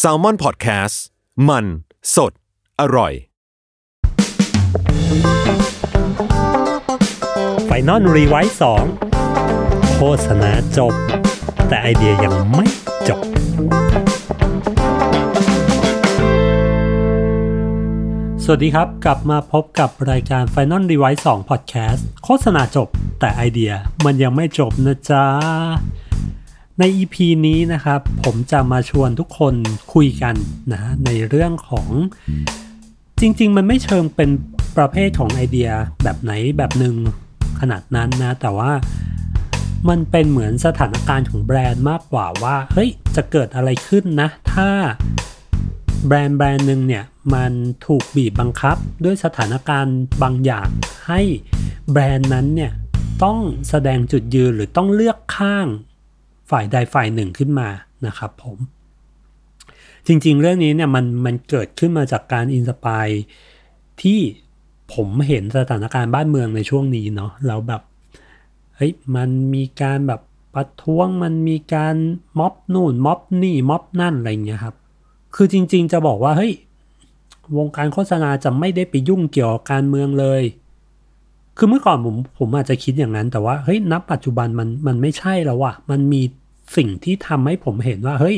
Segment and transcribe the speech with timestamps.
[0.00, 0.96] Salmon Podcast
[1.48, 1.64] มัน
[2.14, 2.32] สด
[2.80, 3.12] อร่อย
[7.64, 8.84] Final Revise 2
[9.96, 10.92] โฆษณาจบ
[11.68, 12.66] แต่ไอเดียยังไม่
[13.08, 13.24] จบ
[18.44, 22.88] สวัสดีครับ กลับมาพบกับรายการ Final r e v i s e 2 Podcast โฆษณาจบ
[23.20, 23.72] แต่ไอเดีย
[24.04, 25.24] มันยังไม่จบนะจ๊ะ
[26.80, 27.16] ใน EP
[27.46, 29.54] นี้นะครับ ผมจะมาชวนทุกคน
[29.94, 30.34] คุยกัน
[30.72, 31.88] นะในเรื่องของ
[33.20, 34.30] จริง ๆ มันไม่เชิงเป็น
[34.76, 35.70] ประเภทของไอเดีย
[36.02, 36.94] แบบไหนแบบหนึ่ง
[37.60, 38.72] ขนาดนั้นนะ แต่ว่า
[39.88, 44.70] มันเป็นเหมือนสถานการณ์ของแบรนด์มากกว่าว่าเฮ้ยจะเกิดอะไรขึ้นนะ ถ้า
[46.06, 47.04] แบรนด์แบรนด์หนึ่งเนี่ย
[47.34, 47.52] มัน
[47.86, 50.68] ถูกบีบบังคับด้วยสถานการณ์บางอย่าง
[51.06, 51.20] ให้
[51.92, 52.72] แบรนด์นั้นเนี่ย
[53.22, 53.38] ต้อง
[53.68, 55.66] แสดงจุดยืนหรือต้องเลือกข้าง
[56.50, 57.68] ฝ่ายใดฝ่ายหนึ่งขึ้นมา
[58.06, 58.58] นะครับผม
[60.06, 63.06] จริง ๆ เรื่องนี้เนี่ยมันมันเกิดขึ้นมาจากการอินสปาย
[64.02, 64.20] ที่
[64.94, 67.82] ผมเห็นสถานการณ์บ้านเมืองในช่วงนี้เนาะแล้วแบบ
[68.76, 70.20] เฮ้ยมันมีการแบบ
[70.54, 71.96] ประท้วงมันมีการ
[72.38, 74.76] ม็อบนู่นม็อบนี่ม็อบนั่นอะไรเงี้ยครับ
[75.34, 76.52] คือจริง ๆ จะบอกว่าเฮ้ย
[77.56, 80.42] วงการโฆษณาจะไม่ได้ไปยุ่งเกี่ยวกับการเมืองเลย
[81.56, 86.22] คือเมื่อก่อนผมผมอาจจะคิดอย่างนั้น แต่ว่าเฮ้ยนับปัจจุบันมันมันไม่ใช่แล้วว่ะมันมี
[86.76, 88.36] สิ่งที่ทำให้ผมเห็นว่าเฮ้ย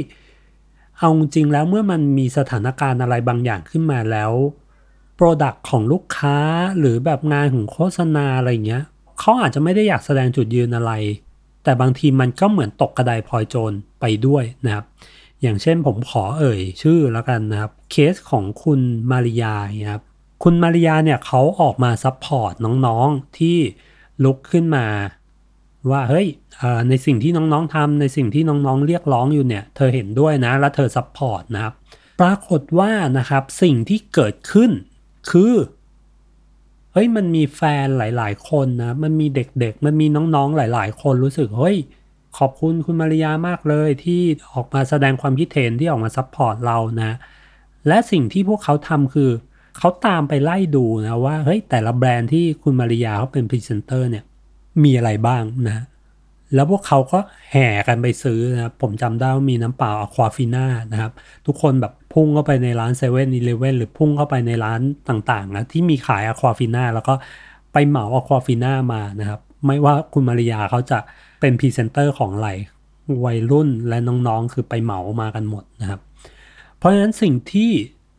[0.98, 4.32] เอาจริงแล้วเมื่อมันมีสถานการณ์อะไรบางอย่างขึ้นมาแล้ว
[5.18, 6.36] Product ของลูกค้า
[6.78, 8.82] หรือแบบงานของโฆษณาอะไรเงี้ย
[9.18, 10.92] เขาอาจจะไม่ได้อยากแสดงจุดยืนอะไร
[11.64, 14.84] แต่บางทีมันก็เหมือนตกกระไดพลอยโจรไปด้วยนะครับ
[15.42, 19.54] อย่างเช่นผมขอเอ่ยชื่อแล้วกันนะครับ เคสของคุณมาริยา
[19.90, 20.02] ครับ
[20.42, 22.52] คุณมาริยาเนี่ยเขาออกมา support
[22.86, 23.58] น้องๆที่
[24.24, 24.86] ลุกขึ้นมา
[25.90, 26.26] ว่าเฮ้ย
[26.88, 31.74] ในสิ่งที่น้องๆทำในสิ่งที่น้องๆเรียกร้องอยู่เนี่ย เธอเห็นด้วยนะ และเธอ support นะครับ
[32.20, 34.70] ปรากฏว่านะครับสิ่งที่เกิดขึ้น
[35.30, 35.54] คือ
[36.92, 41.76] เฮ้ยมันมีแฟนหลาย ๆ คนนะ มันมีเด็กๆ มันมีน้องๆหลาย ๆ คนรู้สึกเฮ้ย
[42.38, 44.22] ขอบคุณคุณมาริยามากเลยที่
[44.52, 47.12] ออกมาแสดงความคิดเห็นที่ออกมา support เรานะ
[47.88, 49.30] และสิ่งที่พวกเขาทำคือ
[49.78, 54.24] เขาตามไปไล่ดูนะว่าเฮ้ยแต่ละแบรนด์ที่คุณมาริยาเขาเป็นพรีเซนเตอร์เนี่ย
[54.84, 55.84] มีอะไรบ้างนะ
[56.54, 57.18] แล้วพวกเขาก็
[57.50, 61.12] แห่กันไปซื้อนะผมจำได้ว่ามีน้ำเปล่า Aquafina นะครับ
[61.46, 67.14] ทุกคนแบบพุ่งเข้าไปในร้านเซเว่นอีเลเว่นหรือพุ่งเข้าไปในร้านต่างๆนะที่มีขาย Aquafina แล้วก็
[67.72, 70.98] ไปเหมา Aquafina มานะครับ ไม่ว่าคุณมาริยาเขาจะ
[71.40, 72.50] เป็นพรีเซนเตอร์ของอะไร
[73.24, 76.00] วัยรุ่นและน้องๆ คือไปเหมามากันหมดนะครับ
[76.78, 77.70] เพราะฉะนั้นสิ่งที่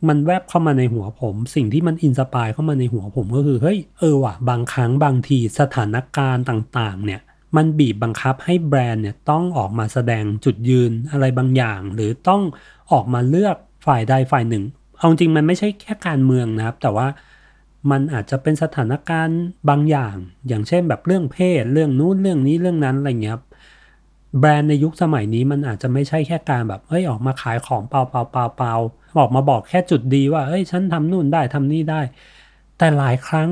[0.08, 7.20] มันแวบเข้ามาในหัวผม สิ่งที่มัน inspire เข้ามาในหัวผมก็คือเฮ้ยเออว่ะบางครั้งบางทีสถานการณ์ต่างๆ เนี่ย
[7.56, 12.42] มันบีบบังคับให้แบรนด์เนี่ยต้องออกมาแสดงจุดยืนอะไรบางอย่าง หรือต้อง
[12.92, 13.56] ออกมาเลือก
[13.86, 14.64] ฝ่ายใดฝ่ายหนึ่ง
[14.96, 17.08] เอาจริงมันไม่ใช่แค่การเมืองนะครับ แต่ว่า
[17.90, 20.16] มันอาจจะเป็นสถานการณ์บางอย่าง
[20.48, 23.38] อย่างเช่นแบบเรื่องเพศ เรื่องนู้นเรื่องนี้เรื่องนั้นอะไรเงี้ย
[24.38, 28.74] แบรนด์ในยุคสมัยนี้มันอาจจะไม่ใช่แค่การแบบเฮ้ยออกมาขายของเปล่าเปล่าเปล่าเปล่า
[29.18, 32.00] ออกมาบอกแค่จุดดีว่าเฮ้ยฉันทำนู่นได้ทำนี่ได้
[32.78, 33.50] แต่หลายครั้ง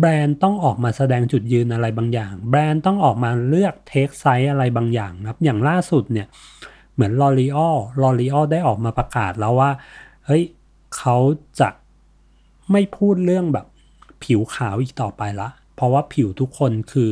[0.00, 6.26] แบรนด์ต้องออกมาแสดงจุดยืนอะไรบางอย่าง แบรนด์ต้องออกมาเลือกเทคไซส์อะไรบางอย่างครับ อย่างล่าสุดเนี่ย
[6.94, 9.70] เหมือน L'Oréal L'Oréal ได้ออกมาประกาศแล้วว่า
[10.26, 10.42] เฮ้ย
[10.96, 11.16] เขา
[11.60, 11.68] จะ
[12.72, 13.66] ไม่พูดเรื่องแบบ
[14.24, 17.10] ผิวขาวอีกต่อไปละ เพราะว่าผิวทุกคนคือ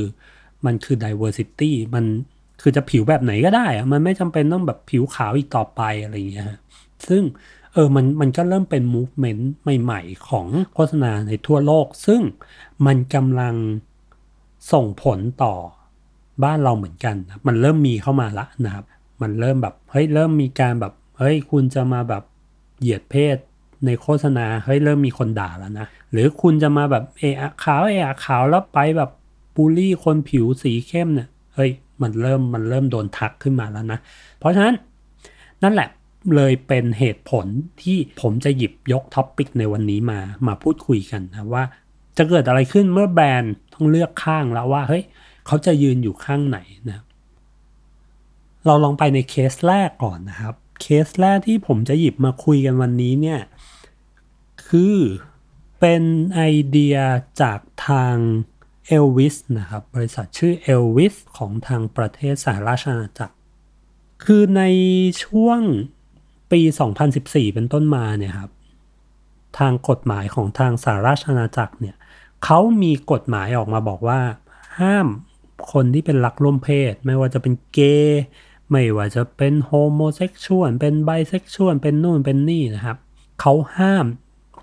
[0.67, 2.05] มันคือ diversity มัน
[2.63, 6.51] คือจะผิวแบบไหนก็ได้อะมันไม่จำเป็นต้องแบบผิวขาวอีกต่อไปอะไรอย่างเงี้ย
[7.09, 7.23] ซึ่ง
[7.77, 9.43] เออมันมันก็เริ่มเป็น movement
[9.83, 12.21] ใหม่ ๆ ของโฆษณาในทั่วโลก ซึ่ง
[12.87, 13.55] มันกำลัง
[14.73, 15.55] ส่งผลต่อ
[16.45, 18.85] บ้านเราเหมือนกันมันเริ่มมีเข้ามาละนะครับ
[19.23, 22.23] มันเริ่มแบบเฮ้ยเริ่มมีการแบบเฮ้ยคุณจะมาแบบ
[22.81, 23.37] เหยียดเพศ
[23.87, 29.11] ในโฆษณาเฮ้ยเริ่มมีคนด่าแล้วนะ หรือคุณจะมาแบบเอะขาวเอะขาวแล้วไปแบบ
[29.57, 31.71] บูลลี่คนผิวสีเข้มเนี่ยเฮ้ย
[32.03, 33.99] มันเริ่มมันเริ่มโดนทักขึ้นมาแล้วนะ
[34.39, 34.75] เพราะฉะนั้น
[35.63, 35.89] นั่นแหละ
[36.35, 37.47] เลยเป็นเหตุผล
[37.83, 41.65] ที่ผมจะหยิบยก topic ในวันนี้มามาพูดคุยกันนะว่า
[42.17, 45.05] จะเกิดอะไรขึ้นเมื่อแบรนด์ต้องเลือกข้างแล้วว่าเฮ้ย
[45.47, 46.59] เขาจะยืนอยู่ข้างไหน
[46.91, 47.05] นะ
[48.67, 53.41] เราลองไปในเคสแรกก่อนนะครับ เคสแรกที่ผมจะหยิบมาคุยกันวันนี้เนี่ย
[54.69, 54.97] คือ
[55.81, 56.03] เป็น
[56.35, 56.97] ไอเดีย
[57.43, 58.17] จากทาง
[58.87, 63.37] เอลวิสนะครับ บริษัทชื่อเอลวิสของทางประเทศสหราชอาณาจักร
[64.25, 64.63] คือใน
[65.25, 65.61] ช่วง
[66.51, 66.61] ปี
[67.09, 68.51] 2014 เป็นต้นมาเนี่ยครับ
[69.59, 71.97] ทางกฎหมายของทางสหราชอาณาจักรเนี่ย
[72.45, 74.21] เขามีกฎหมายออกมาบอกว่า
[74.81, 75.07] ห้าม
[75.73, 78.23] คนที่เป็นรักร่วมเพศ ไม่ว่าจะเป็นเกย์
[78.71, 82.99] ไม่ว่าจะเป็น homosexual เป็นไบเซ็กชวลเป็นนู่นเป็นนี่นะครับ
[83.41, 84.07] เขาห้าม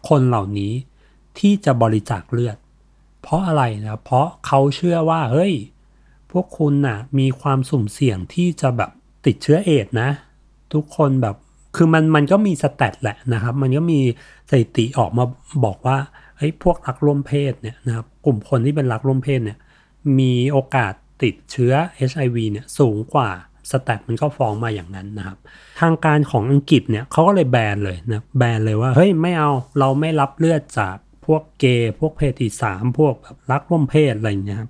[0.10, 0.74] คนเหล่านี้
[1.40, 2.58] ที่จะบริจาคเลือด
[3.22, 5.54] เพราะอะไรนะเพราะเขาเชื่อว่าเฮ้ย
[6.32, 8.92] พวกคุณน่ะมีความสุ่มเสี่ยงที่จะแบบ
[9.26, 10.10] ติดเชื้อเอดนะ
[10.74, 11.36] ทุกคนแบบ
[11.76, 14.00] คือมันมันก็มีสแตทแหละนะครับ มันก็มี
[14.50, 15.26] สถิติออกมา
[15.66, 15.98] บอกว่า
[16.38, 19.58] เฮ้ยพวกรักร่วมเพศเนี่ยนะครับกลุ่มคนที่เป็นรักร่วมเพศเนี่ย
[20.20, 20.94] มีโอกาส
[21.24, 21.74] ติดเชื้อ
[22.10, 23.30] HIV เนี่ยสูงกว่า
[23.72, 25.38] สแตทมันก็ฟ้องมาอย่างนั้นนะครับ
[25.82, 34.70] ทางการของอังกฤษเนี่ยเขาก็เลยแบนเลยนะแบนเลยว่าเฮ้ยไม่เอาเราไม่รับเลือดจากพวกเกย์พวกเพศที่สามพวกแบบรักร่วมเพศอะไรอย่างเงี้ยครับ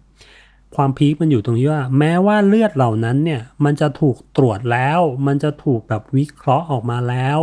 [0.75, 7.39] ความพีคมันอยู่ตรงที่ว่า แม้ว่าเลือดเหล่านั้นเนี่ย มันจะถูกตรวจแล้ว มันจะถูกแบบวิเคราะห์ออกมาแล้ว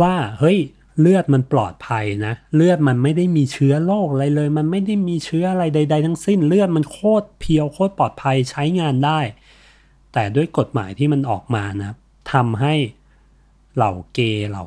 [0.00, 0.58] ว่าเฮ้ย
[1.00, 9.20] เลือดมันปลอดภัยนะ เลือดมันไม่ได้มีเชื้อโรคอะไรเลย มันไม่ได้มีเชื้ออะไรใด ๆ ทั้งสิ้น เลือดมันโคตรเพียวโคตรปลอดภัยใช้งานได้
[10.12, 11.94] แต่ด้วยกฎหมายที่มันออกมานะ
[12.32, 12.74] ทำให้
[13.76, 14.64] เหล่าเกย์เหล่า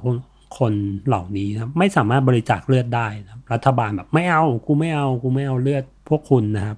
[0.58, 0.74] คน
[1.08, 6.78] เหล่านี้นะไม่สามารถบริจาคเลือดได้นะรัฐบาลแบบไม่เอากูไม่เอากูไม่เอาเลือดพวกคุณนะครับ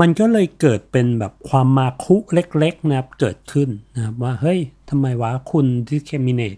[0.00, 4.58] มันก็เลยเกิดเป็นแบบความมาคุเล็กๆนะครับเกิดขึ้นนะครับว่าเฮ้ย
[4.90, 6.56] ทำไมวะคุณที่เคมิเนต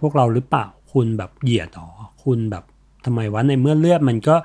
[0.00, 1.88] พวกเราหรือเปล่าคุณแบบเหยียดหรอ
[2.24, 2.64] คุณแบบ
[3.04, 4.36] ทำไมวะในเมื่อเลือดมันก็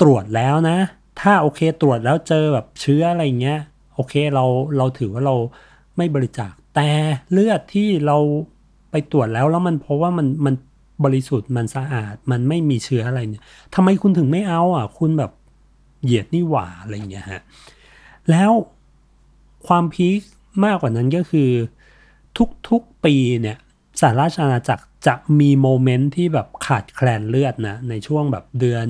[0.00, 0.78] ตรวจแล้วนะ
[1.20, 3.60] ถ้าโอเคตรวจแล้วเจอแบบเชื้ออะไรเงี้ย
[3.94, 4.44] โอเคเรา
[4.76, 5.36] เราถือว่าเรา
[5.96, 6.88] ไม่บริจาคแต่
[7.32, 8.18] เลือดที่เรา
[8.90, 10.54] ไปตรวจแล้วแล้วมันเพราะว่ามันมัน
[11.04, 15.32] บริสุทธิ์มันสะอาดมันไม่มีเชื้ออะไรเนี่ยทำไมคุณถึงไม่เอาอะ คุณแบบ
[16.04, 17.42] เหยียดนี่หว่าอะไรเงี้ยฮะ
[18.30, 18.50] แล้ว
[19.66, 20.20] ความพีค
[20.64, 21.50] มากกว่านั้นก็คือ
[22.68, 23.58] ทุกๆปีเนี่ย
[24.00, 28.86] สหราชอาณาจักรจะมีโมเมนต์ที่แบบขาดแคลนเลือดนะ ในช่วงแบบเดือน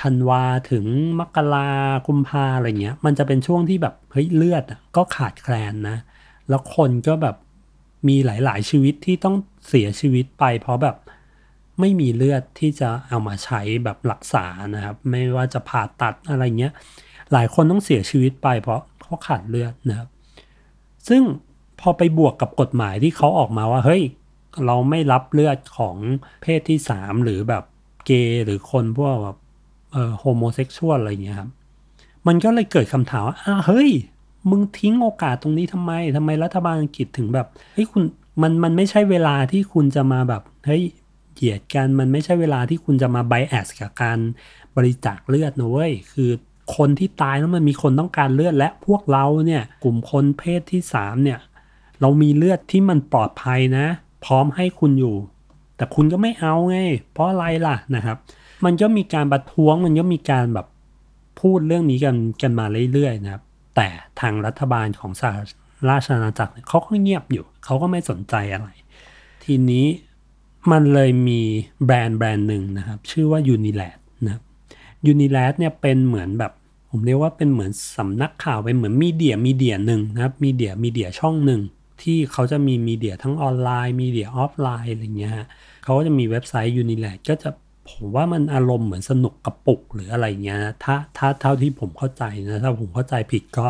[0.00, 0.84] ธันวาถึง
[1.20, 1.70] มกรา
[2.06, 5.98] กุมภาอะไรเงี้ย มันจะเป็นช่วงที่แบบเฮ้ยเลือดอะก็ขาดแคลนนะ
[6.48, 7.36] แล้วคนก็แบบ
[8.08, 9.36] มีหลาย ๆ ชีวิตที่ต้อง
[9.68, 10.96] เสียชีวิตไป เพราะแบบ
[11.80, 16.72] ไม่มีเลือดที่จะเอามาใช้แบบรักษานะครับ ไม่ว่าจะผ่าตัดอะไรเงี้ย
[17.32, 20.08] หลายคนต้องเสียชีวิตไปเพราะเขาขาดเลือดนะครับ
[21.08, 21.22] ซึ่ง
[21.80, 24.02] พอไปบวกกับกฎหมายที่เขาออกมาว่าเฮ้ย
[24.66, 25.96] เราไม่รับเลือดของ
[26.42, 27.64] เพศที่สามหรือแบบ
[28.06, 29.36] เกย์หรือคนพวกแบบ
[29.92, 31.50] เอ่อโฮโมเซ็กชวลอะไรเงี้ยครับ
[32.26, 33.90] มันก็เลยเกิดคำถามว่าอ้าเฮ้ย
[34.50, 38.02] มึงทิ้งโอกาสตรงนี้ทำไมทำไมรัฐบาลอังกฤษถึงแบบเฮ้ยคุณ
[38.42, 40.82] มันมันไม่ใช่เวลาที่คุณจะมาแบบเฮ้ย
[41.34, 44.18] เหยียดกันมันไม่ใช่เวลาที่คุณจะมาไบแอสกับการ
[44.76, 46.30] บริจาคเลือดนะเว้ย คือ
[46.76, 51.38] คนที่ตายแล้วมันมีคนต้องการเลือดและพวกเราเนี่ยกลุ่มคนเพศที่สามเนี่ย
[52.00, 53.86] เรามีเลือดที่มันปลอดภัยนะ
[54.24, 55.16] พร้อมให้คุณอยู่
[55.76, 56.78] แต่คุณก็ไม่เอาไง
[57.12, 58.16] เพราะอะไรล่ะนะครับ
[58.64, 60.66] มันก็มีการประท้วงมันก็มีการแบบ
[61.40, 63.42] พูดเรื่องนี้กันกันมาเรื่อยๆนะครับ
[63.76, 63.88] แต่
[64.20, 65.34] ทางรัฐบาลของสห
[65.88, 68.68] ราชอาณาจักรเขาก็เงียบอยู่ เขาก็ไม่สนใจอะไร
[69.44, 69.86] ทีนี้
[70.70, 71.40] มันเลยมี
[71.84, 74.42] แบรนด์แบรนด์หนึ่งนะครับ ชื่อว่า Unilad นะครับ
[75.12, 76.52] Unilad เนี่ยเป็นเหมือนแบบ
[76.96, 81.60] ผมเรียกว่าเป็นเหมือนสำนักข่าวเป็นเหมือนมีเดียมีเดียหนึ่งนะครับมีเดียมีเดียช่องหนึ่ง
[82.02, 85.46] ที่เขาจะมีมีเดียทั้งออนไลน์มีเดียออฟไลน์อะไรเงี้ยฮะ
[85.84, 87.48] เขาก็จะมีเว็บไซต์ Unilad ก็จะ
[87.90, 93.66] ผมว่ามันอารมณ์เหมือนสนุกกระปุกหรืออะไรเงี้ยถ้าถ้าเท่าที่ผมเข้าใจนะถ้าผมเข้าใจผิดก็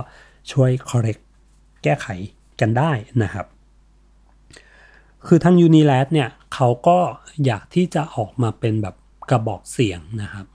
[0.52, 1.22] ช่วย correct
[1.82, 2.06] แก้ไข
[2.60, 2.90] กันได้
[3.22, 3.46] นะครับ
[5.26, 6.98] คือทาง Unilad เนี่ยเขาก็
[7.44, 8.94] อยากที่จะออกมาเป็นแบบ
[9.30, 10.46] กระบอกเสียงนะครับ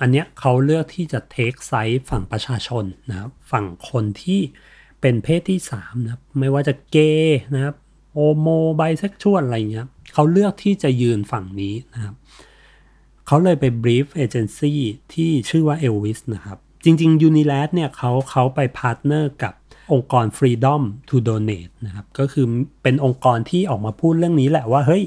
[0.00, 4.40] อันเนี้ยเขาเลือกที่จะ take side ฝั่งประชาชนนะครับฝั่งคนที่
[5.00, 7.74] เป็นเพศที่3นะครับไม่ว่าจะเกย์นะครับ
[8.14, 8.46] homo
[8.76, 12.14] bisexual อะไรเงี้ยเขาเลือกที่จะยืนฝั่งนี้นะครับ
[13.26, 14.80] เขาเลยไป brief เอเจนซี่
[15.14, 19.54] ที่ชื่อว่า Elvis นะครับจริง ๆ Unilad เนี่ยเขาเขาไป partner กับ
[19.92, 22.46] องค์กร Freedom to Donate นะครับก็คือ
[22.82, 25.02] เป็นองค์กรที่ออกมาพูดเรื่องนี้แหละว่าเฮ้ย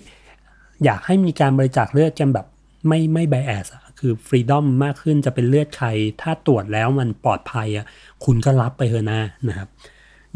[0.83, 2.45] อยากให้มีการบริจาคเลือดกันแบบ
[2.88, 3.67] ไม่ไม่ bias
[4.01, 5.88] คือ freedom มากขึ้นจะเป็นเลือดใคร
[6.22, 7.86] ถ้าตรวจแล้วมันปลอดภัยอะ
[8.25, 9.70] คุณก็รับไปเถอะนะนะครับ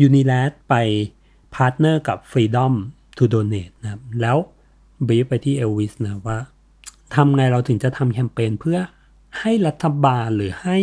[0.01, 0.75] Unilad ไป
[1.55, 2.73] partner กับ Freedom
[3.17, 4.37] to Donate นะครับแล้ว
[5.07, 6.37] brief ไปที่เอลวิสนะว่า
[7.15, 8.79] ทำไงเราถึงจะทำแคมเปญเพื่อ
[9.39, 10.77] ให้รัฐบาลหรือให้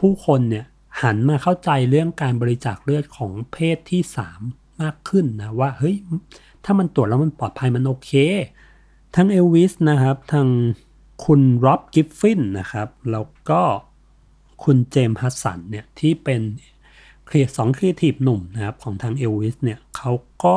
[0.00, 0.66] ผู้คนเนี่ย
[1.02, 4.02] หันมาเข้าใจเรื่องการบริจาคเลือดของเพศที่
[4.40, 5.96] 3 มากขึ้นนะว่าเฮ้ย
[6.64, 8.12] ถ้ามันตรวจแล้วมันปลอดภัยมันโอเค
[9.16, 10.48] ทั้งเอลวิสนะครับทาง
[11.24, 13.62] คุณ Rob Griffin นะครับ แล้วก็
[14.64, 16.40] คุณ James Hudson เนี่ยที่เป็น
[17.28, 20.12] ครีสองครีเอทีฟหนุ่มนะครับของทางเอลวิสเนี่ยเขา
[20.44, 20.56] ก็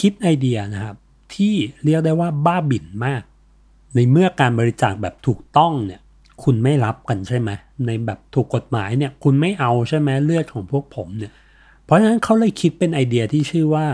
[0.00, 0.96] คิดไอเดียนะครับ
[1.34, 1.54] ที่
[1.84, 3.22] เรียกได้ว่าบ้าบิ่นมาก
[3.94, 6.00] ในเมื่อการบริจาคแบบถูกต้องเนี่ย
[6.44, 7.50] คุณไม่รับกันใช่ไหม
[7.86, 11.32] ในแบบถูกกฎหมายเนี่ยคุณไม่เอาใช่ไหมเลือดของพวกผมเนี่ย
[11.84, 13.86] เพราะฉะนั้นเขาเลยคิดเป็นไอเดียที่ชื่อว่า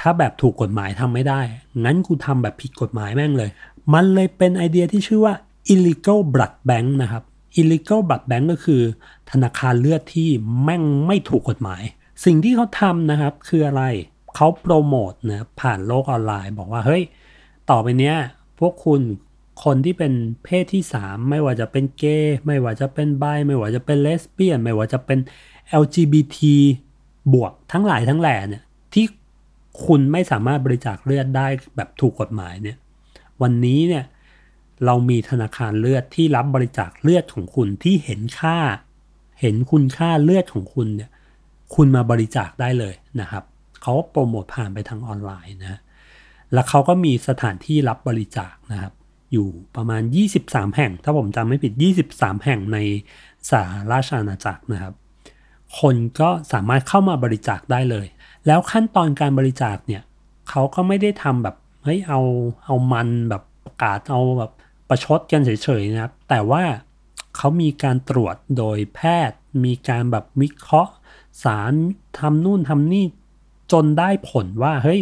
[0.00, 1.40] ถ้าแบบถูกกฎหมายทำไม่ได้
[1.84, 3.50] งั้นกูทำแบบผิดกฎหมายแม่งเลย
[3.92, 5.34] มันเลยเป็นไอเดียที่ชื่อว่า
[5.72, 7.22] illegal blood bank นะครับ
[7.60, 8.82] illegal blood bank ก็คือ
[9.30, 10.28] ธนาคารเลือดที่
[10.62, 11.82] แม่งไม่ถูกกฎหมาย
[12.24, 13.82] สิ่งที่เขาทำนะครับคืออะไร
[14.34, 17.02] เขาโปรโมทนะผ่านโลกออนไลน์ บอกว่าเฮ้ย
[17.70, 18.16] ต่อไปเนี้ย
[18.60, 19.00] พวกคุณ
[19.64, 20.12] คนที่เป็น
[20.44, 25.18] เพศที่ 3 ไม่ว่าจะเป็นเกย์ไม่ว่าจะเป็นไบไม่ว่าจะเป็นเลสเบี้ยน ไม่ว่าจะเป็น
[25.82, 26.38] LGBT
[27.32, 28.62] บวกทั้งหลายทั้งแหล่เนี่ย
[28.94, 29.06] ที่
[29.86, 32.76] คุณไม่สามารถบริจาคเลือดได้แบบถูกกฎหมายเนี่ย
[33.42, 34.04] วันนี้เนี่ย
[34.84, 38.58] เรามีธนาคารเลือดที่รับบริจาคเลือดของคุณที่เห็นค่า
[39.40, 41.10] เห็นคุณค่าเลือดของคุณเนี่ย
[41.74, 43.44] คุณมาบริจาคได้เลยนะครับ
[43.82, 45.80] เขาโปรโมทผ่านไปทางออนไลน์นะ
[46.52, 48.92] แล้วเขาก็มีสถานที่รับบริจาคนะครับ
[49.32, 50.02] อยู่ประมาณ
[50.38, 51.72] 23 แห่ง ถ้าผมจำไม่ผิด
[52.08, 52.78] 23 แห่งใน
[53.50, 54.94] สหราชอาณาจักรนะครับ
[55.80, 58.06] คนก็สามารถเข้ามาบริจาคได้เลย
[58.46, 60.02] แล้วขั้นตอนการบริจาคเนี่ย
[60.48, 62.20] เขาก็ไม่ได้ทำแบบ เฮ้ยเอา
[62.64, 64.52] เอามันแบบประกาศเอาแบบ
[64.88, 65.50] ประชดกันเฉ
[65.80, 66.64] ยๆนะครับ แต่ว่า
[67.36, 70.92] เขามีการตรวจโดยแพทย์ มีการแบบวิเคราะห์
[71.44, 71.72] สาร
[72.18, 73.04] ทำนู่นทำนี่
[73.72, 75.00] จนได้ผลว่าเฮ้ย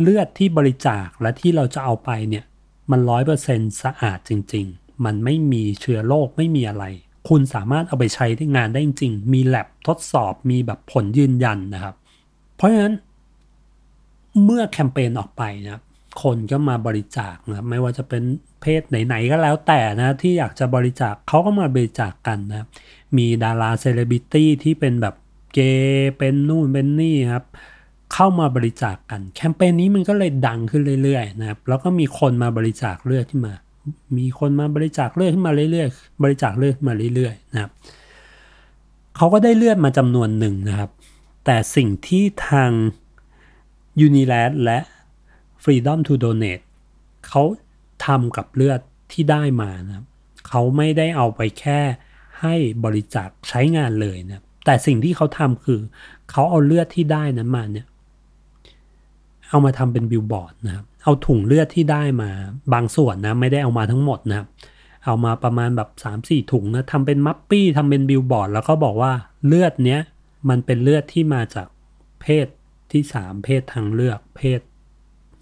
[0.00, 2.44] เลือดที่บริจาคและที่เราจะเอาไปเนี่ย
[2.90, 6.84] มันร้อยเปอร์เซ็นสะอาดจริง ๆ มันไม่มีเชื้อโรคไม่มีอะไร
[7.28, 11.94] คุณสามารถเอาไปใช้ได้งานได้จริง มีแลบทดสอบมีแบบผลยืนยันนะครับ
[12.56, 12.94] เพราะฉะนั้น
[14.44, 15.82] เมื่อแคมเปญออกไปนะครับ
[16.22, 18.22] คนก็มาบริจาคนะครับไม่ว่าจะเป็น
[18.62, 22.66] เพศไหนๆก็แล้วแต่นะที่อยากจะบริจาคเขาก็มาบริจาคกันนะ
[23.16, 25.14] มีดาราเซเลบริตี้ที่เป็นแบบ
[25.54, 25.58] เก
[25.90, 27.44] ย์เป็นนู่นเป็นนี่ครับ
[28.12, 33.54] เข้ามาบริจาคกัน แคมเปญนี้มันก็เลยดังขึ้นเรื่อยๆนะครับแล้วก็มีคนมาบริจาคเลือดขึ้นมา
[34.18, 37.72] มีคนมาบริจาคเลือดขึ้นมาเรื่อยๆ บริจาคเลือดมาเรื่อยๆนะครับ
[39.16, 40.90] เขาก็ได้เลือดมาจำนวนหนึ่งนะครับ
[41.44, 42.70] แต่สิ่งที่ทาง
[44.00, 44.78] UNILAD และ
[45.62, 46.64] Freedom to Donate
[47.28, 47.42] เขา
[48.06, 48.80] ทำกับเลือด
[49.12, 50.04] ที่ได้มานะ
[50.48, 51.80] เขาไม่ได้เอาไปแค่
[52.40, 55.80] ให้บริจาคใช้งานเลยนะแต่สิ่งที่เขาทำคือ
[56.30, 57.86] เขาเอาเลือดที่ได้นั้นมาเนี่ย
[59.48, 62.30] เอามาทำเป็นบิลบอร์ดนะครับเอาถุงเลือดที่ได้มา
[62.72, 64.46] บางส่วนนะไม่ได้เอามาทั้งหมดนะ
[65.06, 69.12] เอามาประมาณแบบ 3 4 ถุงนะทำเป็น mupi ทำเป็นบิลบอร์ดแล้วก็บอกว่า
[69.46, 70.00] เลือดเนี้ย
[70.48, 71.66] มันเป็นเลือดที่มาจาก
[72.20, 72.46] เพศ
[72.92, 74.60] ที่ 3 เพศทางเลือก เพศ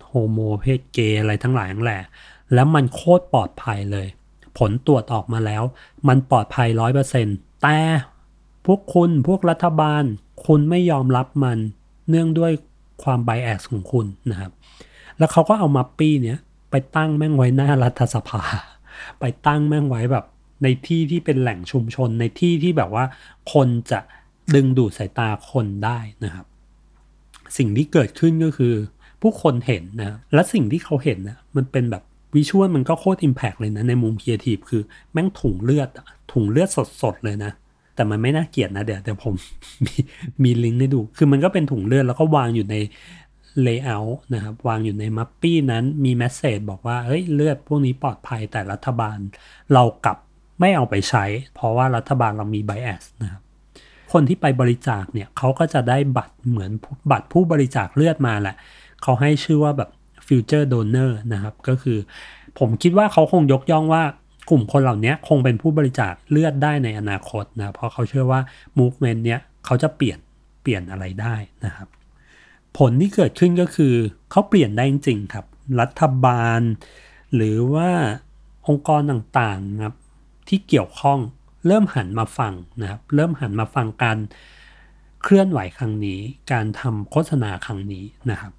[0.08, 1.98] โฮโมเพศเกย์อะไรทั้งหลายทั้งแหล่
[2.54, 4.06] แล้วมันโคตรปลอดภัยเลย
[4.58, 5.62] ผลตรวจออกมาแล้ว
[6.08, 7.78] มันปลอดภัยร้อยเปอร์เซ็นต์แต่
[8.66, 10.02] พวกคุณพวกรัฐบาล
[10.46, 11.58] คุณไม่ยอมรับมัน
[12.08, 12.52] เนื่องด้วย
[13.02, 14.52] ความไบแอสของคุณนะครับ
[15.18, 16.38] แล้วเขาก็เอามัปปี้เนี้ย
[16.70, 18.42] ไปตั้งแม่งไว้หน้ารัฐสภา
[19.20, 20.24] ไปตั้งแม่งไว้แบบ
[20.62, 23.04] ในที่ที่เป็นแหล่งชุมชนในที่ที่แบบว่า
[23.52, 24.00] คนจะ
[24.54, 26.46] ดึงดูดสายตาคนได้นะครับ
[27.56, 28.74] สิ่งที่เกิดขึ้นก็คือ
[29.22, 32.02] ผู้คนเห็นนะและสิ่งที่เขาเห็นนะมันเป็นแบบ
[32.34, 34.82] visual มันก็โคตร impact เลยนะ ในมุมครีเอทีฟคือ
[35.12, 35.88] แม่งถุงเลือด
[36.32, 36.68] ถุงเลือด
[37.02, 37.52] สดๆเลยนะ
[37.94, 39.34] แต่มันไม่น่าเกลียดนะเดี๋ยวเดี๋ยวผม
[39.84, 39.94] มี
[40.42, 42.76] มีลิงก์ให้ดู คือมันก็เป็นถุงเลือดแล้วก็วางอยู่ใน
[43.62, 49.18] layer นะครับ วางอยู่ใน mupi นั้นมี message บอกว่าเฮ้ยเลือดพวกนี้ปลอดภัยแต่รัฐบาล
[49.74, 50.18] เรากลับ
[50.60, 53.42] ไม่เอาไปใช้ เพราะว่ารัฐบาลเรามี bias นะครับ
[54.12, 56.70] คนที่ไปบริจาคเนี่ยเขาก็จะได้บัตรเหมือน
[57.10, 58.56] บัตรผู้บริจาคเลือดมาแหละ
[59.02, 59.90] เขาให้ชื่อว่าแบบ
[60.26, 61.98] future donor นะครับ ก็คือ
[62.58, 64.02] ผมคิดว่าเขาคงยกย่องว่า
[64.50, 68.40] กลุ่มคนเหล่านี้คงเป็นผู้บริจาคเลือดได้ในอนาคตนะ เพราะเขาเชื่อว่า
[68.78, 70.18] movement เนี้ยเขาจะเปลี่ยน
[70.62, 71.88] เปลี่ยนอะไรได้นะครับ
[72.78, 73.94] ผลที่เกิดขึ้นก็คือ
[74.30, 75.46] เขาเปลี่ยนได้จริงๆครับ
[75.80, 76.60] รัฐบาล
[77.34, 77.90] หรือว่า
[78.68, 79.96] องค์กรต่างๆครับ
[80.48, 81.18] ที่เกี่ยวข้อง
[81.66, 84.18] เริ่มหันมาฟังนะครับ เริ่มหันมาฟังการ
[85.22, 86.20] เคลื่อนไหวครั้งนี้
[86.52, 88.52] การทำโฆษณาครั้งนี้นะครับ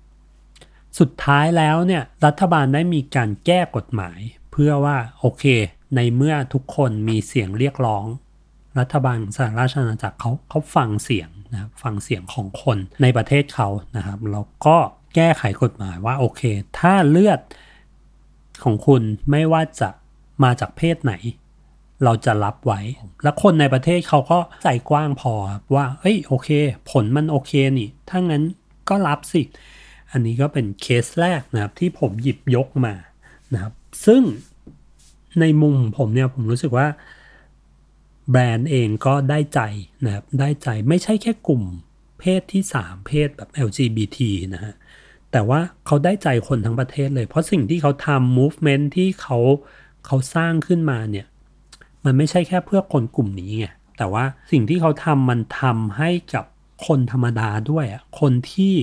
[0.99, 4.19] สุดท้ายแล้วเนี่ยรัฐบาลได้มีการแก้กฎหมาย
[4.51, 5.43] เพื่อว่าโอเค
[5.95, 8.05] ในเมื่อทุกคนมีเสียงเรียกร้อง
[8.79, 14.77] รัฐบาลสหราชอาณาจักรเขาเขาฟังเสียงนะฟังเสียงของคนในประเทศเขานะครับแล้วก็
[15.15, 16.41] แก้ไขกฎหมายว่าโอเค
[16.79, 17.39] ถ้าเลือด
[18.63, 19.01] ของคุณ
[19.31, 19.89] ไม่ว่าจะ
[20.43, 21.13] มาจากเพศไหน
[22.03, 22.81] เราจะรับไว้
[23.23, 25.33] แล้วคนในประเทศเขาก็ใจกว้างพอ
[25.75, 26.49] ว่าเฮ้ยโอเค
[26.91, 28.43] ผลมันโอเคนี่ถ้างั้น
[28.89, 29.41] ก็รับสิ
[30.11, 32.93] อันนี้ก็เป็นเคสแรกนะครับที่ผมหยิบยกมา
[33.53, 33.73] นะครับ
[34.05, 34.21] ซึ่ง
[35.39, 36.87] ในมุมผมเนี่ยผมรู้สึกว่า
[38.31, 39.61] แบรนด์เองก็ได้ใจ
[40.05, 41.63] นะครับ ได้ใจไม่ใช่แค่กลุ่ม
[42.19, 44.17] เพศที่ 3 เพศแบบ LGBT
[44.53, 44.73] นะฮะ
[45.31, 49.37] แต่ว่าเขาได้ใจคนทั้งประเทศเลย เพราะสิ่งที่เขาทำ movement ที่เขา
[50.05, 51.27] เขาสร้างขึ้นมาเนี่ย
[52.05, 56.45] มันไม่ใช่แค่เพื่อคนกลุ่มนี้ไง แต่ว่าสิ่งที่เขาทำมันทำให้กับ
[56.87, 58.73] คนธรรมดาด้วยอะคนที่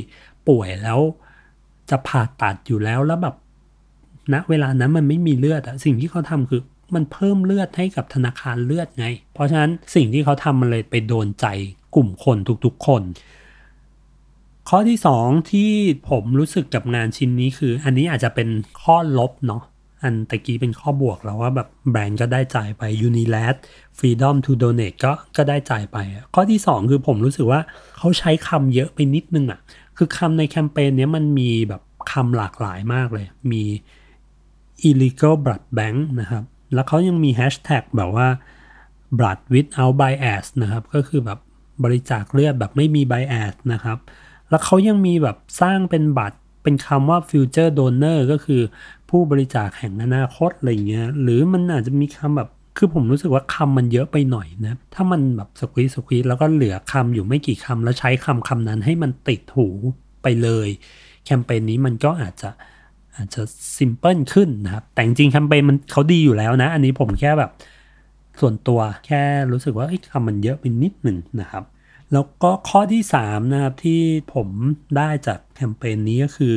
[0.48, 1.00] ป่วยแล้ว
[1.90, 3.36] จะผ่าตัดอยู่แล้วแล้วแบบ
[4.32, 6.62] ณนะเวลานั้นมันไม่มีเลือดอะสิ่งที่เขาทำคือ
[6.94, 11.46] มันเพิ่มเลือดให้กับธนาคารเลือดไง เพราะฉะนั้นสิ่งที่เขาทำมันเลยไปโดนใจ
[11.94, 13.02] กลุ่มคนทุกๆคน
[14.68, 15.70] ข้อที่สองที่
[16.10, 18.48] ผมรู้สึกกับงานชิ้นนี้คือ อันนี้อาจจะเป็น
[18.82, 19.62] ข้อลบเนาะ
[20.02, 23.56] อันตะกี้เป็นข้อบวกแล้วว่าแบบแบรนด์ก็ได้จ่ายไป Unilat
[23.98, 25.98] Freedom to Donate ก็ก็ได้จ่ายไป
[26.34, 27.60] ข้อที่สองคือผมรู้สึกว่า
[27.98, 29.60] เขาใช้คำเยอะไปนิดนึงอะ่ะ
[29.96, 33.62] คือคำในแคมเปญนี้มันมีแบบคำหลากหลายมากเลย มี
[34.88, 38.28] illegal blood bank นะครับ แล้วเขายังมีแฮชแท็กแบบว่า
[39.18, 41.38] blood without bias นะครับ ก็คือแบบ
[41.84, 43.98] บริจาคเลือดแบบไม่มี bias นะครับ
[44.50, 48.62] แล้วเขายังมีแบบสร้างเป็นบัตรเป็นคำว่า future donor ก็คือ
[49.08, 59.68] ผู้บริจาคแห่งอนาคตอะไรเงี้ย หรือมันอาจจะมีคำแบบ คือผมรู้สึกว่าคำมันเยอะไปหน่อยนะ ถ้ามันแบบสควีสควีแล้วก็เหลือคำอยู่ไม่กี่คำแล้วใช้คำคำนั้นให้มันติดหู
[60.22, 60.68] ไปเลย
[61.24, 62.50] แคมเปญนี้มันก็อาจจะ
[63.16, 63.42] อาจจะ
[63.76, 67.50] ซิมเพิลขึ้นนะครับ แต่จริงแคมเปญมันเขาดีอยู่แล้วนะ อันนี้ผมแค่แบบ
[68.40, 71.64] ส่วนตัวแค่รู้สึกว่าคำมันเยอะไปนิดหนึ่งนะครับ
[72.12, 74.00] แล้วก็ข้อที่3นะครับที่
[74.34, 74.48] ผม
[74.96, 76.56] ได้จากแคมเปญนี้ก็คือ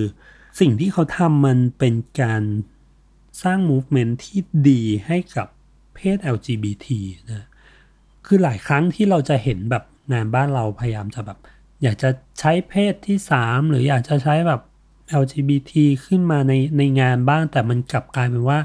[0.59, 2.43] สิ่งที่เขาทำมันเป็นการ
[3.43, 5.47] สร้าง movement ที่ดีให้กับ
[5.97, 6.87] เพศ LGBT
[7.31, 7.45] นะ
[8.25, 11.39] คือหลายครั้งที่เราจะเห็นแบบงานบ้านเราพยายามจะแบบ
[11.83, 14.61] อยากจะใช้เพศที่ 3 หรืออยากจะใช้แบบ
[15.21, 15.71] LGBT
[16.05, 18.59] ขึ้นมาในในงานบ้างแต่มันกลับกลายเป็นว่า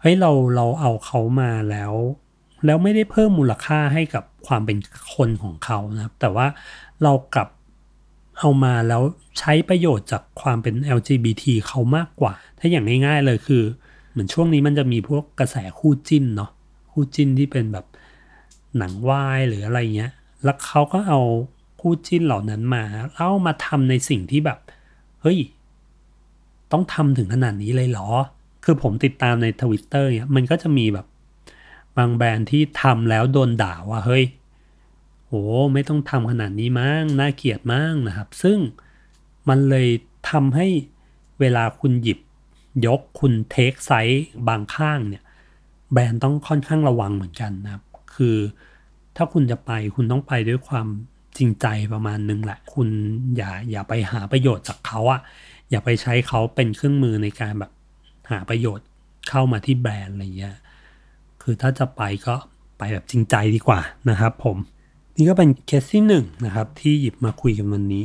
[0.00, 1.92] เฮ้ยเราเราเอาเขามาแล้ว
[2.64, 4.78] แล้วไม่ได้เพิ่มมูลค่าให้กับความเป็น
[5.14, 6.46] คนของเขานะครับ แต่ว่า
[7.02, 7.48] เรากลับ
[8.38, 9.02] เอามาแล้ว
[9.38, 13.64] ใช้ประโยชน์จากความเป็น LGBT เขามากกว่า ถ้าอย่างง่ายๆเลยคือ
[14.14, 16.50] เหมือนช่วงนี้มันจะมีพวกกระแสคู่จิ้นเนาะ
[16.92, 17.86] คู่จิ้นที่เป็นแบบ
[18.78, 20.12] หนังวายหรืออะไรเงี้ย
[20.44, 21.20] แล้วเขาก็เอา
[21.80, 24.58] คู่จิ้นเหล่านั้นมาแล้วมาทำในสิ่งที่แบบ
[25.22, 25.38] เฮ้ย
[26.72, 28.08] ต้องทำถึงขนาดนี้เลยเหรอ
[28.64, 31.06] คือผมติดตามในทวิตเตอร์เนี่ยมันก็จะมีแบบ
[31.96, 34.24] บางแบรนด์ที่ทำแล้วโดนด่าว่าเฮ้ย
[35.26, 35.32] โห
[35.72, 38.58] ไม่ต้องทำขนาดนี้มั้งน่าเกลียดมั้งนะครับ ซึ่ง
[39.48, 39.88] มันเลย
[40.30, 40.66] ทำให้
[41.40, 42.18] เวลาคุณหยิบ
[42.86, 45.22] ยกคุณ take side บางข้างเนี่ย
[45.92, 47.82] แบรนด์ต้องค่อนข้างระวังเหมือนกันนะครับ
[48.14, 48.36] คือ
[49.16, 50.86] ถ้าคุณจะไปคุณต้องไปด้วยความ
[51.36, 52.88] จริงใจประมาณนึงแหละ คุณ
[53.36, 55.20] อย่าอย่าไปหาประโยชน์จากเขาอะ
[55.70, 57.72] อย่าไปใช้เขาเป็นเครื่องมือในการแบบ
[58.30, 58.86] หาประโยชน์
[59.28, 60.56] เข้ามาที่แบรนด์อะไรเงี้ย
[61.42, 62.34] คือถ้าจะไปก็
[62.78, 64.56] ไปแบบจริงใจดีกว่านะครับผม
[65.16, 68.04] นี่ก็เป็นเคสที่หนึ่งนะครับที่หยิบมาคุยกันวันนี้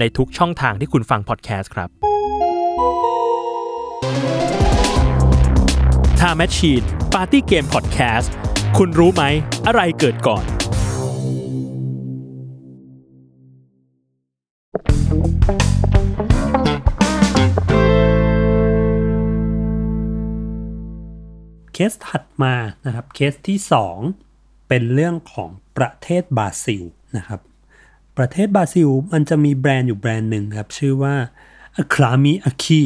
[0.00, 1.88] ในทุกช่องทางที่คุณฟังพอดแคสต์ครับ
[6.20, 8.28] Time Machine Party Game Podcast
[8.76, 9.24] คุณรู้ไหม
[9.66, 10.44] อะไรเกิดก่อน
[21.74, 22.54] เคสถัดมา
[22.86, 23.58] นะครับ เคสที่
[24.14, 26.82] 2 เป็นเรื่องของประเทศบราซิล
[27.16, 27.40] นะครับ
[28.18, 31.14] ประเทศบราซิลมันจะมีแบรนด์อยู่แบรนด์หนึ่งครับ ชื่อว่า
[31.82, 32.82] a c r a m i a k i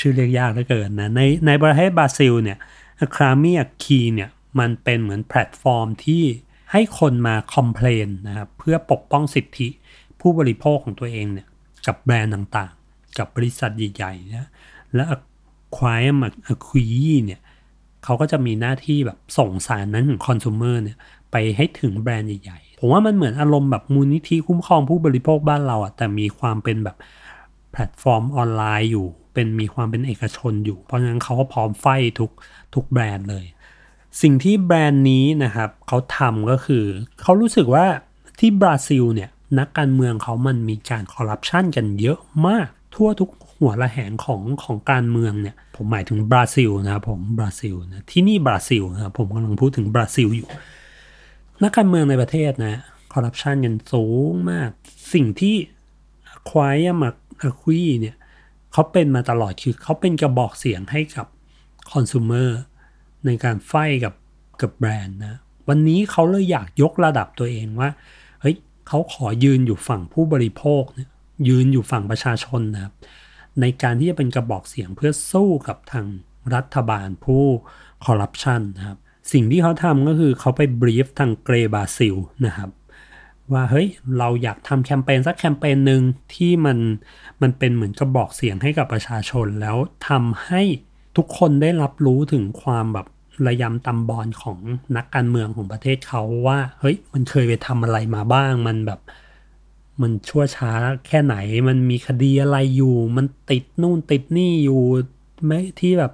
[0.00, 2.58] ชื่อเรียกยากเหลือเกินนะในในประเทศบราซิลเนี่ย
[3.04, 6.24] a c r a m i a k i เนี่ยมันเป็นเหมือนแพลตฟอร์มที่
[6.72, 9.68] ให้คนมา complain นะครับเพื่อปกป้องสิทธิ
[10.20, 11.46] ผู้บริโภคของตัวเองเนี่ย
[11.86, 14.48] กับแบรนด์ต่างๆ กับบริษัทใหญ่ๆนะ
[14.94, 16.14] และ Reclame
[16.52, 17.40] Aqui เนี่ย
[18.04, 20.98] เขาก็จะมีหน้าที่แบบส่งสารนั้นของคอน sumer เนี่ย
[21.30, 26.96] ไปให้ถึงแบรนด์ใหญ่ๆ ผมว่ามันเหมือนอารมณ์แบบมูลนิธิคุ้มครองผู้บริโภคบ้านเราอะแต่มีความเป็นแบบ
[27.72, 31.86] แพลตฟอร์มออนไลน์อยู่ เป็นมีความเป็นเอกชนอยู่ เพราะฉะนั้นเขาก็พร้อม fight
[32.20, 32.30] ทุก
[32.74, 33.44] ทุกแบรนด์เลย
[34.22, 36.84] สิ่งที่แบรนด์นี้นะครับเขาทำก็คือ
[37.22, 37.86] เขารู้สึกว่า
[38.38, 50.48] ที่บราซิลเนี่ยนักการเมืองเขามันมีการคอร์รัปชันกันเยอะมาก ทั่วทุกหัวระแหงของของการเมืองเนี่ย ผมหมายถึงบราซิลนะครับผมบราซิลนะที่นี่บราซิลนะครับผมกำลังพูดถึงบราซิลอยู่
[51.62, 52.80] นักการเมืองในประเทศนะ
[53.12, 54.70] คอร์รัปชันกันสูงมาก
[55.12, 55.56] สิ่งที่
[56.50, 58.16] Reclame Aqui เนี่ย
[58.72, 61.26] เขาเป็นมาตลอดคือเขาเป็นกระบอกเสียงให้กับ
[61.92, 62.50] คอน sumer
[63.26, 63.72] ในการ fight
[64.04, 64.14] กับ
[64.60, 67.90] กับแบรนด์นะ วันนี้เขาเลยอยากยกระดับตัวเองว่า
[68.40, 68.56] เฮ้ย
[68.88, 71.08] เขาขอยืนอยู่ฝั่งผู้บริโภคเนี่ย
[71.48, 72.94] ยืนอยู่ฝั่งประชาชนนะครับ
[73.60, 76.06] ในการที่จะเป็นกระบอกเสียงเพื่อสู้กับทาง
[76.54, 77.44] รัฐบาลผู้
[78.04, 78.98] คอร์รัปชันนะครับ
[79.32, 82.70] สิ่งที่เขาทำก็คือเขาไปบรีฟทางเกรบาซิลนะครับ
[83.52, 83.88] ว่าเฮ้ย
[84.18, 86.02] เราอยากทำแคมเปญสักแคมเปญหนึ่ง
[86.34, 86.78] ที่มัน
[87.42, 89.76] มันเป็นเหมือนกระบอกเสียงให้กับประชาชน แล้ว
[90.08, 90.62] ทำให้
[91.16, 93.06] ทุกคนได้รับรู้ถึงความแบบ
[93.46, 94.58] ระยำตำบอลของ
[94.96, 99.00] นักการเมืองของประเทศเขาว่าเฮ้ยมันเคยไปทำอะไรมาบ้างมันแบบ
[100.00, 100.72] มันชั่วช้า
[101.06, 101.36] แค่ไหน
[101.68, 104.82] มันมีคดีอะไรอยู่ มันติดนู่นติดนี่อยู่
[105.44, 106.12] ไม่ที่แบบ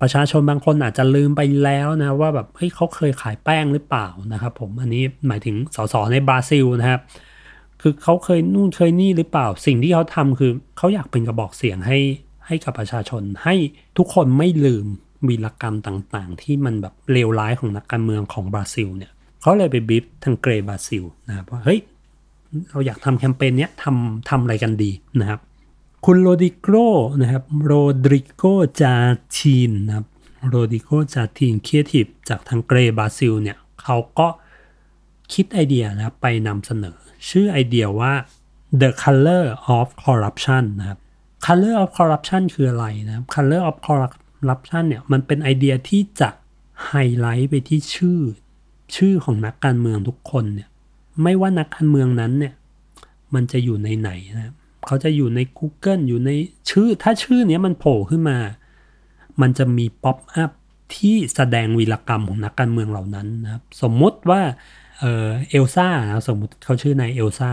[0.00, 7.00] ประชาชนบางคนอาจจะลืมไปแล้วนะว่าแบบเฮ้ยเขาเคยขายแป้งหรือเปล่านะครับ ผมอันนี้หมายถึงสสในบราซิลนะครับ
[7.82, 11.98] คือเขาเคยนู่นเคยนี่หรือเปล่า สิ่งที่เขาทำคือเขาอยากเป็นกระบอกเสียงให้
[12.46, 13.54] ให้กับประชาชน ให้
[13.98, 14.86] ทุกคนไม่ลืม
[15.28, 21.80] วีรกรรมต่างๆ ที่มันแบบเลวร้ายของนักการเมืองของบราซิลเนี่ยเขาเลยไป brief ทาง Grey บราซิลนะครับว่าเฮ้ย
[22.70, 25.40] เราอยากทำแคมเปญเนี้ยทำทำอะไรกันดีนะครับ
[26.04, 26.66] คุณ Rodrigo
[27.20, 28.44] นะครับ Rodrigo
[28.80, 30.06] Jatene นะครับ
[30.48, 34.28] โรดิโกจาทีนครีเอทีฟจากทาง Grey บราซิลเนี่ยเขาก็
[35.32, 36.96] คิดไอเดียนะครับไปนำเสนอ
[37.28, 38.12] ชื่อไอเดียว่า
[38.80, 39.44] the color
[39.76, 40.98] of corruption นะครับ
[41.46, 46.30] color of corruption คืออะไรนะครับ color of corruption เนี่ยมันเป็นไอเดียที่จะ
[46.86, 48.20] ไฮไลท์ไปที่ชื่อ
[48.96, 50.68] ชื่อของนักการเมืองทุกคนเนี่ย
[51.22, 52.54] ไม่ว่านักการเมืองนั้นเนี่ย
[53.34, 54.56] มันจะอยู่ในไหนนะครับ
[54.88, 56.30] เขาจะอยู่ใน Google อยู่ใน
[56.70, 58.38] ชื่อ ถ้าชื่อเนี้ยมันโผล่ขึ้นมา
[59.40, 60.50] มันจะมีป๊อปอัพ
[60.94, 64.42] ที่แสดงวีรกรรมของนักการเมืองเหล่านั้นนะครับ สมมติว่า
[64.98, 67.52] เออเอลซ่านะสมมติเขาชื่อนายเอลซ่า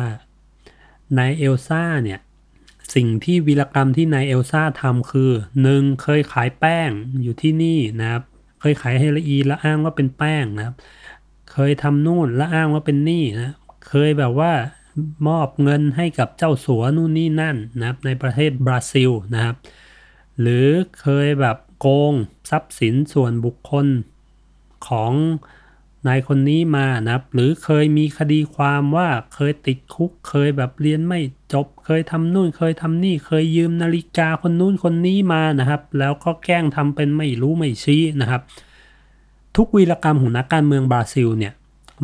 [1.18, 2.20] นายเอลซ่าเนี่ย
[2.96, 6.90] สิ่งที่วีรกรรมที่นายเอลซ่าทำคือหนึ่งเคยขายแป้ง
[7.24, 8.24] อยู่ที่นี่นะครับ
[8.62, 10.76] เคยขายเฮโรอีนแล้วอ้างว่าเป็นแป้งนะครับ
[11.52, 13.56] เคยทำนู่นแล้วอ้างว่าเป็นนี้นะ
[13.88, 14.52] เคยแบบว่า
[15.28, 19.56] มอบเงินให้กับเจ้าสัวนู่นนี่นั่นนะครับในประเทศบราซิลนะครับ
[20.42, 20.68] หรือ
[21.02, 22.14] เคยแบบโกง
[22.50, 23.86] ทรัพย์สินส่วนบุคคล
[24.88, 25.14] ของ
[26.08, 31.20] นายคนนี้มานะครับ หรือเคยมีคดีความว่าเคยติดคุก เคยแบบเรียนไม่
[31.54, 38.42] จบ เคยทำนู่น เคยทำนี่ เคยยืมนาฬิกาคนนู้นคนนี้มานะครับ แล้วก็แกล้งทำเป็นไม่รู้ไม่ชี้นะครับ
[39.58, 41.54] ทุกวีรกรรมของนักการเมืองบราซิลเนี่ย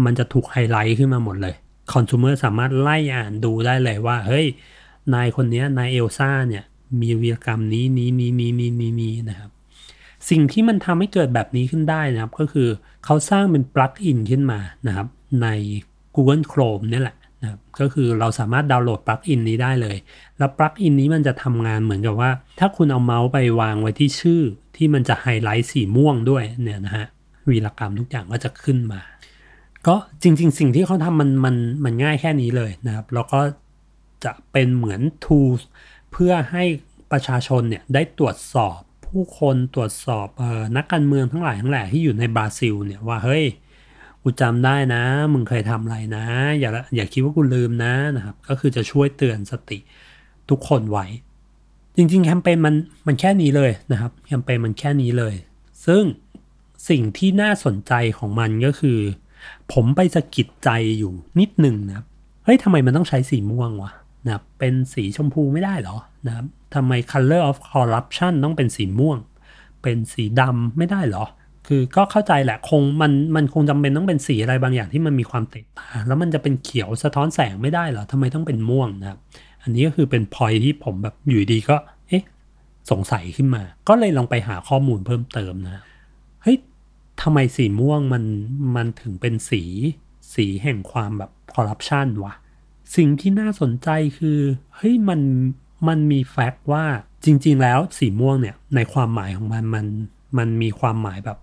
[0.06, 1.56] มันจะถูกไฮไลท์ขึ้นมาหมดเลย
[1.94, 4.46] คอน sumer สามารถไล่อ่านดูได้เลยว่า เฮ้ย
[5.14, 6.64] นายคนนี้นายเอลซ่าเนี่ย
[7.02, 9.50] มีวีรกรรมนี้นี้มีมีมีมีมีนะครับ
[10.30, 12.70] สิ่งที่มันทำให้เกิดแบบนี้ขึ้นได้นะครับ ก็คือ
[13.06, 15.08] เขาสร้างเป็น plugin ขึ้นมานะครับ
[15.44, 15.48] ใน
[16.16, 19.98] Google Chrome เนี่ยแหละนะครับก็คือเราสามารถดาวน์โหลด plugin นี้ได้เลย
[20.38, 24.42] แล้ว plugin นี้มันจะทำงานเหมือนกับว่า ถ้าคุณเอาเมาส์ไปวางไว้ที่ชื่อ
[24.76, 27.08] ที่มันจะไฮไลท์สีม่วงด้วยเนี่ยนะฮะ
[27.50, 29.02] วีรกรรมทุกอย่างก็จะขึ้นมา
[29.88, 33.40] ก็จริง ๆ สิ่งที่เขาทำมันมันมันง่ายแค่นี้เลยนะครับ แล้วก็
[34.24, 35.62] จะเป็นเหมือน tools
[36.12, 36.64] เพื่อให้
[37.12, 43.44] ประชาชนเนี่ยได้ตรวจสอบผู้คนตรวจสอบออนักการเมืองทั้งหลายทั้งแหล่ที่อยู่ในบราซิลเนี่ยว่าเฮ้ย
[44.22, 46.26] กูจำได้นะ มึงเคยทำอะไรนะ
[46.60, 49.80] อย่าอย่าคิดว่ากูลืมนะนะครับ ก็คือจะช่วยเตือนสติ
[50.50, 51.06] ทุกคนไว้
[51.96, 52.76] จริง ๆ แคมเปญมัน
[53.08, 55.36] มันแค่นี้เลยนะครับแคมเปญมันแค่นี้เลย
[55.86, 56.04] ซึ่ง
[56.90, 59.00] สิ่งที่น่าสนใจของมันก็คือ
[59.74, 62.06] ผมไปสะกิดใจอยู่นิดหนึ่งนะครับ
[62.46, 63.92] เฮ้ยทำไมมันต้องใช้สีม่วงวะ
[64.26, 69.18] นะครับเป็นสีชมพูไม่ได้เหรอนะครับทำไม color of corruption ต้องเป็นสีม่วง
[69.84, 71.26] เป็นสีดำไม่ได้เหรอ
[71.68, 79.20] คือก็เข้าใจแหละคงมันมันคงจำเป็นต้องเป็นสีอะไรบางอย่างที่มันมีความเตะตาแล้วมันจะเป็นเขียวสะท้อนแสงไม่ได้เหรอทำไมต้องเป็นม่วงนะครับ
[79.64, 81.76] อันนี้ก็คือเป็นพอยที่ผมแบบอยู่ดีก็
[82.08, 82.24] เอ๊ะ
[82.92, 85.84] สงสัยขึ้นมา ก็เลยลองไปหาข้อมูลเพิ่มเติมนะ
[87.22, 88.24] ทำไมสีม่วงมัน
[88.76, 89.64] มันถึงเป็นสี
[90.34, 92.34] สีแห่งความแบบคอร์รัปชันวะ
[92.96, 94.40] สิ่งที่น่าสนใจคือ
[94.76, 95.22] เฮ้ยมัน
[95.88, 96.86] มันมีแฟกต์ว่า
[97.26, 99.86] จริง ๆ แล้วสีม่วงเนี่ย ในความหมายของมันมัน
[100.38, 101.38] มันมีความหมายแบบ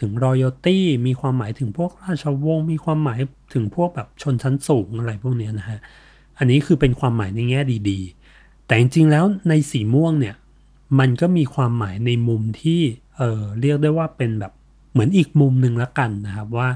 [0.00, 3.20] ถึงรอยตี้มีความหมายถึงพวกราชวงศ์มีความหมาย
[3.54, 5.80] ถึงพวกแบบชนชั้นสูงอะไรพวกนี้นะฮะ
[6.38, 7.60] อันนี้คือเป็นความหมายในแง่
[7.90, 10.36] ดีๆ แต่จริงๆแล้วในสีม่วงเนี่ย
[10.98, 12.80] มันก็มีความหมายในมุมที่
[13.16, 14.52] เออเรียกได้ว่าเป็นแบบ
[14.98, 16.68] เหมือนอีกมุมหนึ่งละกันนะครับว่า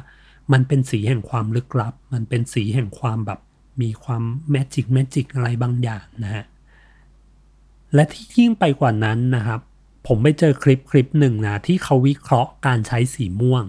[0.52, 3.40] มันเป็นสีแห่งความลึกลับ มันเป็นสีแห่งความแบบ
[3.82, 6.44] มีความแมจิกแมจิกอะไรบางอย่างนะฮะ
[7.94, 9.60] และที่ยิ่งไปกว่านั้นนะครับ
[10.06, 13.64] ผมไปเจอคลิปคลิปหนึ่งนะที่เขาวิเคราะห์การใช้สีม่วง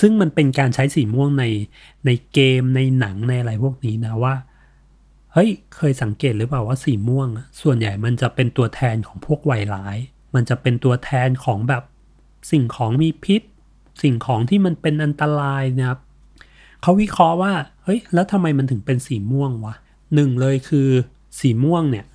[0.00, 1.44] ซึ่งมันเป็นการใช้สีม่วงใน
[2.06, 4.34] ในเกมในหนังในอะไรพวกนี้นะว่า
[5.32, 7.28] เฮ้ยเคยสังเกตหรือเปล่าว่าสีม่วง
[7.60, 9.98] ส่วนใหญ่มันจะเป็นตัวแทนของพวกไวร้าย
[10.34, 11.82] มันจะเป็นตัวแทนของแบบ
[12.50, 13.42] สิ่งของมีพิษ
[14.02, 16.00] สิ่งของที่มันเป็นอันตรายนะครับ
[16.82, 17.52] เขาวิเคราะห์ว่า
[17.84, 19.74] เฮ้ยแล้วทำไมมันถึงเป็นสีม่วงวะ
[20.14, 20.88] หนึ่งเลยคือ
[21.38, 22.06] สีม่วงเนี่ย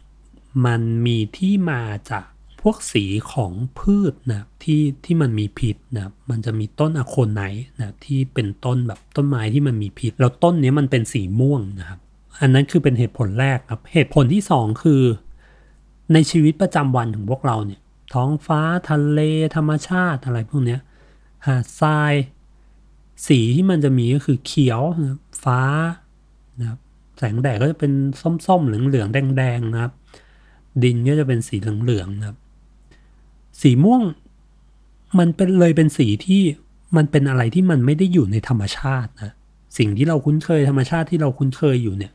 [0.65, 2.23] มันมีที่มาจาก
[2.61, 7.43] พวกสีของพืชนะที่ที่มันมีพิษนะมันจะมีต้นอะโคนไน
[7.79, 11.99] นะที่เป็นต้นแบบต้นไม้ที่มันมีพิษ แล้วต้นนี้มันเป็นสีม่วงนะครับ
[12.39, 15.01] อันนั้นคือเป็นเหตุผลแรกครับ เหตุผลที่สองคือ
[16.13, 17.81] ในชีวิตประจำวันของพวกเราเนี่ย
[18.13, 19.19] ท้องฟ้าทะเล
[19.55, 20.79] ธรรมชาติอะไรพวกเนี้ย
[21.45, 22.13] หาดทราย
[23.27, 24.81] สีที่มันจะมีก็คือเขียว
[25.43, 25.61] ฟ้า
[26.59, 26.79] นะครับ
[27.17, 27.91] แสงแดดก็จะเป็น
[28.45, 29.93] ส้มๆเหลืองๆแดงๆนะครับ
[30.83, 32.37] ดินก็จะเป็นสีเหลืองๆนะครับ
[33.61, 34.01] สีม่วง
[35.19, 36.41] มันเป็นเลยเป็นสีที่
[36.95, 39.33] มันเป็นอะไรที่มันไม่ได้อยู่ในธรรมชาตินะ
[39.77, 42.13] สิ่งที่เราคุ้นเคยธรรมชาติที่เราคุ้นเคยอยู่เนี่ย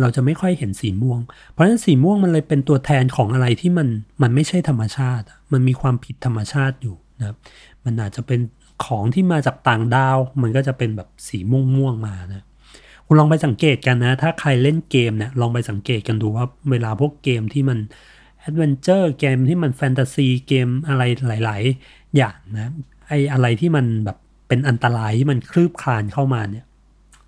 [0.00, 1.20] เราจะไม่ค่อยเห็นสีม่วง
[1.52, 3.88] เพราะฉะนั้นสีม่วงมันเลยเป็นตัวแทนของอะไรที่มัน
[4.22, 7.36] มันไม่ใช่ธรรมชาติ มันมีความผิดธรรมชาติอยู่ นะครับ
[7.84, 8.40] มันอาจจะเป็น
[8.84, 12.44] ของที่มาจากต่างดาว มันก็จะเป็นแบบสีม่วงม่วงมานะ
[13.06, 17.78] คุณลองไปสังเกตกันนะ ถ้าใครเล่นเกมเนี่ยลองไปสังเกตกันดูว่าเวลาพวกเกมที่มัน
[18.38, 21.02] adventure เกมที่มันแฟนตาซีเกมอะไร
[21.44, 22.72] หลาย ๆ อย่างนะ
[23.08, 26.66] ไออะไรที่มันแบบเป็นอันตรายที่มันคลืบคลานเข้ามาเนี่ย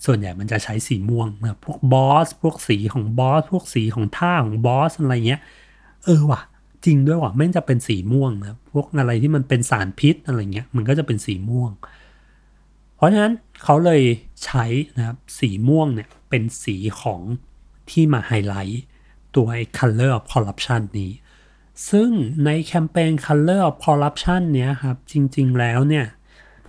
[0.05, 5.41] ส่วนใหญ่มันจะใช้สีม่วงนะพวกบอสพวกสีของบอสพวกสีของท่าของบอสอะไรเงี้ย
[6.05, 6.41] เออว่ะ
[6.87, 11.71] จริงด้วยว่ะไม่งจะเป็นสีม่วงนะพวกอะไรที่มันเป็นสารพิษอะไรเงี้ยมันก็จะเป็นสีม่วง
[12.97, 14.03] เพราะฉะนั้นเขาเลย
[14.45, 14.65] ใช้
[14.97, 17.21] นะครับสีม่วงเนี่ยเป็นสีของ
[17.91, 18.83] ที่มาไฮไลท์
[19.35, 21.13] ตัวไอ้ color of corruption นี้
[21.91, 22.11] ซึ่ง
[22.45, 26.07] ในแคมเปญ color of corruption เนี้ยครับจริง ๆ แล้วเนี่ย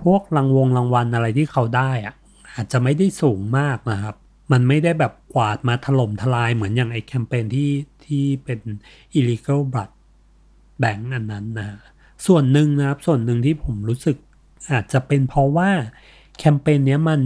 [0.02, 2.16] พวกรางวงรางวัลอะไรที่เขาได้อะ
[2.54, 4.16] อาจจะไม่ได้สูงมากนะครับ
[4.52, 7.72] มันไม่ได้แบบกวาดมาถล่มทลายเหมือนอย่างไอแคมเปญที่
[8.06, 8.60] ที่เป็น
[9.18, 9.92] illegal blood
[10.80, 11.68] แบงก์อันนั้นนะ
[12.28, 14.18] ส่วนหนึ่งนะครับส่วนหนึ่งที่ผมรู้สึก
[14.72, 15.70] อาจจะเป็นเพราะว่า
[16.38, 17.22] แคมเปญเนี้ยมัน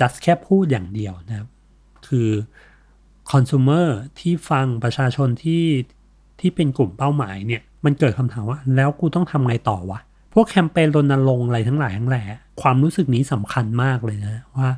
[0.00, 1.48] จัดแค่พูดอย่างเดียวนะครับ
[2.06, 2.28] คือ
[3.30, 3.86] consumer
[4.18, 5.64] ที่ฟังประชาชนที่
[6.40, 10.00] ที่เป็นกลุ่มเป้าหมายเนี่ย มันเกิดคำถามว่า แล้วกูต้องทำไงต่อวะ
[10.34, 12.22] พวกแคมเปญรณรงค์อะไรทั้งหลายทั้งแหล่
[12.62, 14.68] ความรู้สึกนี้สำคัญมากเลยนะ ว่า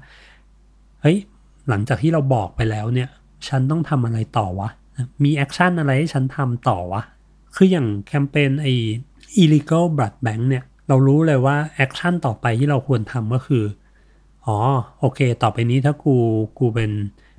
[1.02, 1.16] เฮ้ย
[1.68, 3.08] หลังจากที่เราบอกไปแล้วเนี่ย
[3.48, 4.68] ฉันต้องทำอะไรต่อวะ
[5.24, 7.02] มี action อะไรให้ฉันทำต่อวะ
[7.56, 8.72] คืออย่างแคมเปญไอ้
[9.42, 13.64] illegal blood bank เนี่ย เรารู้เลยว่าแอคชั่นต่อไปที่เราควรทำก็คือ
[14.46, 14.58] อ๋อ
[15.00, 16.16] โอเค ต่อไปนี้ถ้ากู
[16.58, 16.90] กูเป็น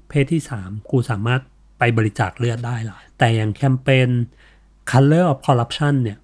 [0.10, 1.42] เพศที่ 3 กูสามารถ
[1.80, 4.10] ไปบริจาคเลือดได้ละแต่อย่างแคมเปญ
[4.92, 6.18] color of corruption เนี่ย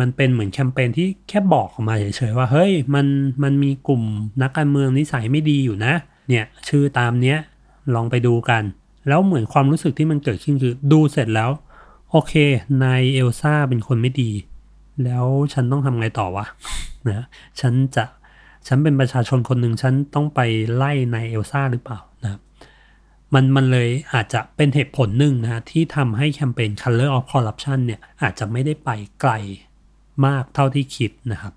[0.00, 3.06] มันเป็นเหมือนแคมเปญที่แค่บอกออกมาเฉยๆว่า เฮ้ย มัน
[3.42, 4.02] มันมีกลุ่ม
[4.42, 5.94] นักการเมืองนิสัยไม่ดีอยู่นะ
[6.28, 7.38] เนี่ย ชื่อตามเนี้ย
[7.94, 8.62] ลองไปดูกัน
[9.08, 11.50] แล้วเหมือนความรู้สึกที่มันเกิดขึ้นคือ ดูเสร็จแล้ว
[12.16, 12.34] โอเค
[12.84, 14.30] นายเอลซ่าเป็นคนไม่ดี
[15.04, 16.46] แล้วฉันต้องทำไงต่อวะ
[17.08, 17.26] นะ
[17.60, 18.04] ฉันจะ
[18.66, 20.40] ฉันเป็นประชาชนคนหนึ่งฉันต้องไป
[20.74, 22.40] ไล่นายเอลซ่าหรือเปล่านะ
[23.34, 29.32] มันมันเลยอาจจะเป็นเหตุผลหนึ่งนะฮะที่ทำให้แคมเปญ Color of Corruption เนี่ยอาจจะไม่ได้ไปไกล
[30.26, 31.52] มากเท่าที่คิดนะครับ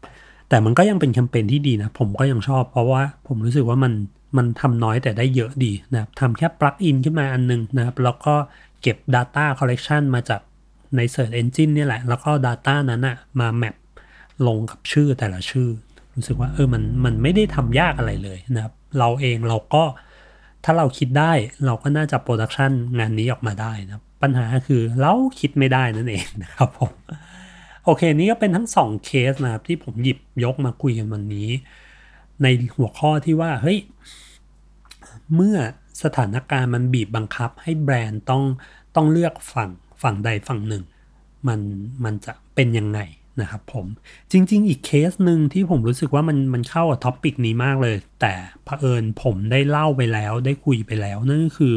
[0.49, 3.93] แต่มันก็ยังเป็นแคมเปญที่ดีนะ ผมก็ยังชอบเพราะว่าผมรู้สึกว่ามัน
[4.37, 8.35] มันทำน้อยแต่ได้เยอะดีนะครับทำแค่ปลั๊กอินขึ้นมาอันหนึงนะครับ แล้วก็
[8.81, 10.41] เก็บ Data Collection มาจาก
[10.95, 13.75] ใน Search Engine นี่แหละ แล้วก็ Data นั้นอะมาแมป
[14.47, 15.69] ลงกับชื่อแต่ละชื่อ
[16.15, 19.83] รู้สึกว่าเออมันมันไม่ได้ทำยากอะไรเลยนะครับ เราเองเราก็
[20.63, 21.31] ถ้าเราคิดได้
[21.65, 26.91] เราก็น่าจะโปรดักชันงานนี้ออกมาได้นะปัญหาคือเราคิดไม่ได้นั่นเองนะครับผม
[27.85, 31.49] โอเค นี่ก็เป็นทั้งสองเคสนะครับ ที่ผมหยิบยกมาคุยกันวันนี้
[32.43, 33.79] ในหัวข้อที่ว่าเฮ้ย
[35.35, 35.57] เมื่อ
[36.03, 38.43] สถานการณ์มันบีบบังคับให้แบรนด์ต้อง
[38.95, 39.71] ต้องเลือกฝั่ง
[40.03, 40.83] ฝั่งใดฝั่งหนึ่ง
[41.47, 41.59] มัน
[42.03, 42.99] มันจะเป็นยังไง
[43.41, 43.85] นะครับผม
[44.31, 48.33] จริง ๆ อีกเคสหนึ่งที่ผมรู้สึกว่ามันมันเข้ากับ topic นี้มากเลย แต่
[48.65, 51.73] เผอิญผมได้เล่าไปแล้วได้คุยไปแล้ว นั่นก็คือ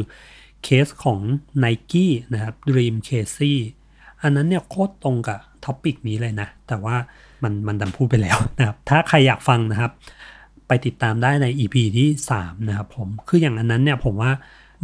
[0.63, 1.19] เคสของ
[1.63, 3.55] n i กี้นะครับ Dream Crazy
[4.21, 6.95] อันนั้นเนี่ยโคตรตรงกับ topic นี้เลยนะ แต่ว่า
[7.43, 9.91] มันมันดันพูดไปแล้วนะครับ ถ้าใครอยากฟังนะครับ
[10.67, 14.31] ไปติดตามได้ใน EP ที่ 3 นะครับผม คืออย่างอันนั้นเนี่ยผมว่า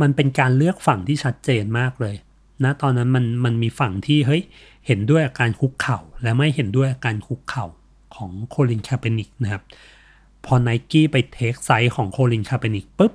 [0.02, 2.16] มันเป็นการเลือกฝั่งที่ชัดเจนมากเลย
[2.64, 4.44] ณตอนนั้นมันมันมีฝั่งที่เฮ้ย
[4.88, 7.66] เห็นด้วยการคุกเข่า และไม่เห็นด้วยการคุกเข่า
[8.16, 9.64] ของโคลินคาเปนิกนะครับ
[10.46, 13.14] พอไนกี้ไปเทคไซส์ของโคลินคาเปนิกปุ๊บ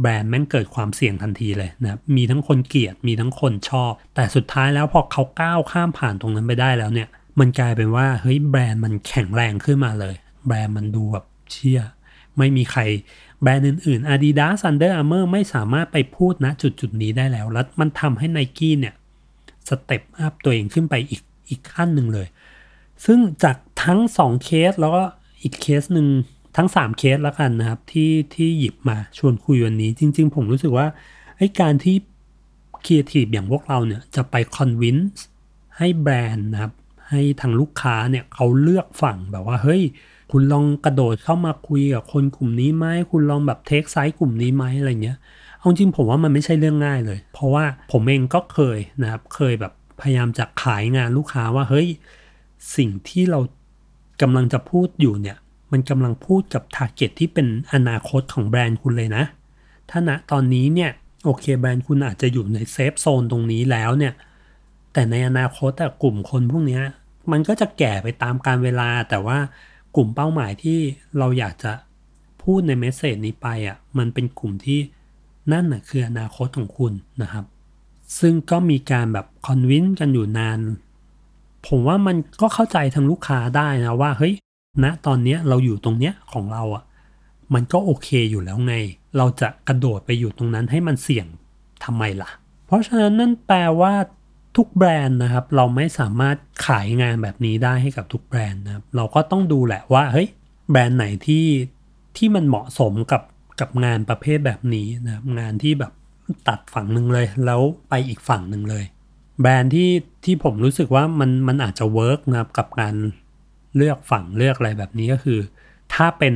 [0.00, 7.08] แบรนด์แม่งเกิดความเสี่ยงทันทีเลยนะครับ มีทั้งคนเกลียด มีทั้งคนชอบ แต่สุดท้ายแล้วพอเขาก้าวข้ามผ่านตรงนั้นไปได้แล้วเนี่ย
[7.40, 10.14] มันกลายเป็นว่าเฮ้ยแบรนด์มันแข็งแรงขึ้นมาเลย
[10.46, 11.80] แบรนด์มันดูแบบเชี่ย
[12.38, 12.80] ไม่มีใคร
[13.42, 18.94] แบรนด์อื่นๆ Adidas Under Armour ไม่สามารถไปพูดนะจุดจุดนี้ได้แล้ว แล้วมันทำให้ n i กี้เนี่ย
[19.68, 22.26] step up ตัวเองขึ้นไปอีกอีกขั้นหนึ่งเลย
[23.04, 25.02] ซึ่งจากทั้ง 2 เคสแล้วก็
[25.42, 26.06] อีกเคสหนึ่ง
[26.56, 30.86] ทั้ง 3 เคสแล้วกันนะครับ ที่ที่หยิบมาชวนคุยวันนี้ จริง ๆ ผมรู้สึกว่า
[31.36, 31.96] ไอ้การที่
[32.84, 35.24] ครีเอทีฟอย่างพวกเราเนี่ยจะไป convince
[35.78, 36.72] ให้แบรนด์นะครับ
[37.10, 39.82] ให้ทางลูกค้าเนี่ยเขาเลือกฝั่งแบบว่าเฮ้ย
[40.34, 45.18] คุณลองกระโดดเข้ามาคุยกับคนกลุ่มนี้ไหมคุณลองแบบ take side กลุ่มนี้ไหมอะไรเงี้ย
[45.58, 51.88] เอาจริงผมว่ามันไม่ใช่เรื่องง่ายเลย เพราะว่าผมเองก็เคยนะครับเคยแบบพยายามจะขายงานลูกค้าว่าเฮ้ย
[52.76, 53.40] สิ่งที่เรา
[54.22, 55.36] กำลังจะพูดอยู่เนี่ย
[55.72, 59.24] มันกำลังพูดกับ target ที่เป็นอนาคตของแบรนด์คุณเลยนะ
[59.90, 60.90] ถ้าณตอนนี้เนี่ย
[61.24, 64.14] โอเคแบรนด์คุณอาจจะอยู่ใน safe zone ตรงนี้แล้วเนี่ย
[64.92, 66.80] แต่ในอนาคตแต่กลุ่มคนพวกนี้
[67.32, 69.38] มันก็จะแก่ไปตามกาลเวลาแต่ว่า
[69.96, 70.78] กลุ่มเป้าหมายที่
[71.18, 71.72] เราอยากจะ
[72.42, 74.80] พูดใน message นี้ไปอะ่ะมันเป็นกลุ่มที่
[75.52, 77.44] นั่นน่ะคืออนาคตของคุณนะครับ
[78.20, 80.58] ซึ่งก็มีการแบบ convince กันอยู่นาน
[81.66, 84.34] ผมว่ามันก็เข้าใจทางลูกค้าได้นะว่าเฮ้ย
[84.84, 86.84] ณตอนเนี้ยเราอยู่ตรงเนี้ยของเราอะ่ะ
[87.54, 88.74] มันก็โอเคอยู่แล้วไง
[89.16, 91.26] เราจะกระโดดไปอยู่ตรงนั้นให้มันเสี่ยง
[91.84, 92.30] ทำไมล่ะ
[92.66, 93.94] เพราะฉะนั้นนั่นแปลว่า
[94.56, 96.36] ทุกแบรนด์นะครับ เราไม่สามารถ
[96.66, 100.28] ขายงานแบบนี้ได้ให้กับทุกแบรนด์นะครับ เราก็ต้องดูแหละว่าเฮ้ย
[100.70, 101.46] แบรนด์ไหนที่
[102.16, 103.22] ที่มันเหมาะสมกับ
[103.60, 105.92] กับงานประเภทแบบนี้นะครับงานที่แบบ
[106.48, 108.84] ตัดฝั่งหนึ่งเลย แล้วไปอีกฝั่งหนึ่งเลย
[109.40, 109.90] แบรนด์ที่
[110.24, 112.94] ที่ผมรู้สึกว่ามันมันอาจจะเวิร์กนะครับกับการ
[113.76, 115.38] เลือกฝั่งเลือกอะไรแบบนี้ก็คือ
[115.94, 116.34] ถ้าเป็น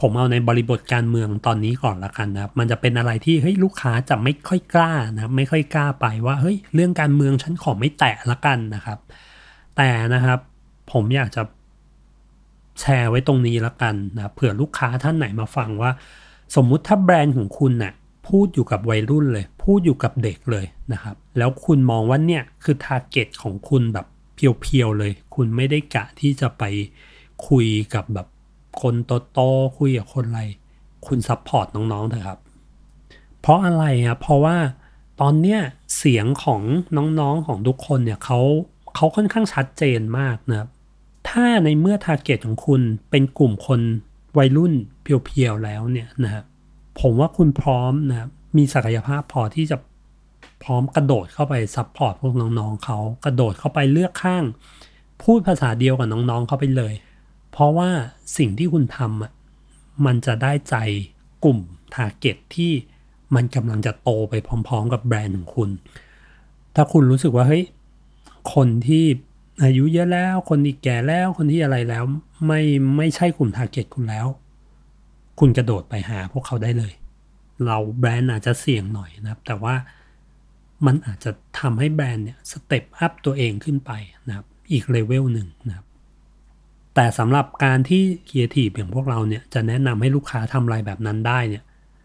[0.00, 8.98] ผมเอาในบริบทการเมืองตอนนี้ก่อนละกันนะครับ มันจะเป็นอะไรที่เฮ้ยลูกค้าจะไม่ค่อยกล้านะไม่ค่อยกล้าไปว่าเฮ้ยเรื่องการเมืองฉันขอไม่แตะละกันนะครับ
[9.76, 10.38] แต่นะครับ
[10.92, 11.42] ผมอยากจะ
[12.80, 15.90] แชร์ไว้ตรงนี้ละกันนะเผื่อลูกค้าท่านไหนมาฟังว่า
[16.56, 17.92] สมมุติถ้าแบรนด์ของคุณนะ่ะ
[18.28, 26.64] พูดอยู่กับวัยรุ่นเลย พูดอยู่กับเด็กเลยนะครับ แล้วคุณมองว่าเนี่ยคือทาร์เก็ตของคุณแบบpure ๆเลย คุณไม่ได้กะที่จะไป
[27.48, 28.26] คุยกับแบบ
[28.82, 28.94] คน
[29.32, 30.42] โตๆคุยกับคนอะไร
[31.06, 32.38] คุณ support น้องๆเถอะครับ
[33.40, 34.56] เพราะอะไรครับเพราะว่า
[35.20, 35.60] ตอนเนี้ย
[35.96, 36.62] เสียงของ
[36.96, 38.40] น้องๆของทุกคนเนี่ยเขา
[38.96, 40.68] เขาค่อนข้างชัดเจนมากนะครับ
[41.28, 43.80] ถ้าในเมื่อ target ของคุณเป็นกลุ่มคน
[44.38, 46.44] วัยรุ่น pure ๆแล้วเนี่ยนะครับ
[47.00, 49.76] ผมว่าคุณพร้อมนะครับมีศักยภาพพอที่จะ
[50.62, 54.44] พร้อมกระโดดเข้าไป support พวกน้องๆเขากระโดดเข้าไปเลือกข้าง
[55.22, 56.94] พูดภาษาเดียวกับน้องๆเขาไปเลย
[57.54, 57.90] เพราะว่า
[58.38, 60.76] สิ่งที่คุณทำมันจะได้ใจ
[61.44, 61.58] กลุ่ม
[61.94, 62.72] target ที่
[63.34, 65.70] มันกำลังจะโตไปพร้อม ๆ กับแบรนด์ของคุณ
[66.74, 67.64] ถ้าคุณรู้สึกว่าเฮ้ย
[68.54, 69.04] คนที่
[69.64, 72.04] อายุเยอะแล้ว คนที่แก่แล้ว คนที่อะไรแล้ว
[72.46, 72.60] ไม่
[72.96, 74.26] ไม่ใช่กลุ่ม target คุณแล้ว
[75.40, 76.92] คุณกระโดดไปหาพวกเขาได้เลย
[77.66, 79.74] เราแบรนด์อาจจะเสี่ยงหน่อยนะครับ แต่ว่า
[80.86, 83.92] มันอาจจะทำให้แบรนด์เนี่ย step up ตัวเองขึ้นไป
[84.28, 85.86] นะครับ อีกเลเวลหนึ่งนะครับ
[86.94, 91.62] แต่สำหรับการที่ครีเอทีฟอย่างพวกเราเนี่ยจะแนะนำให้ลูกค้าทำอะไรแบบนั้นได้เนี่ย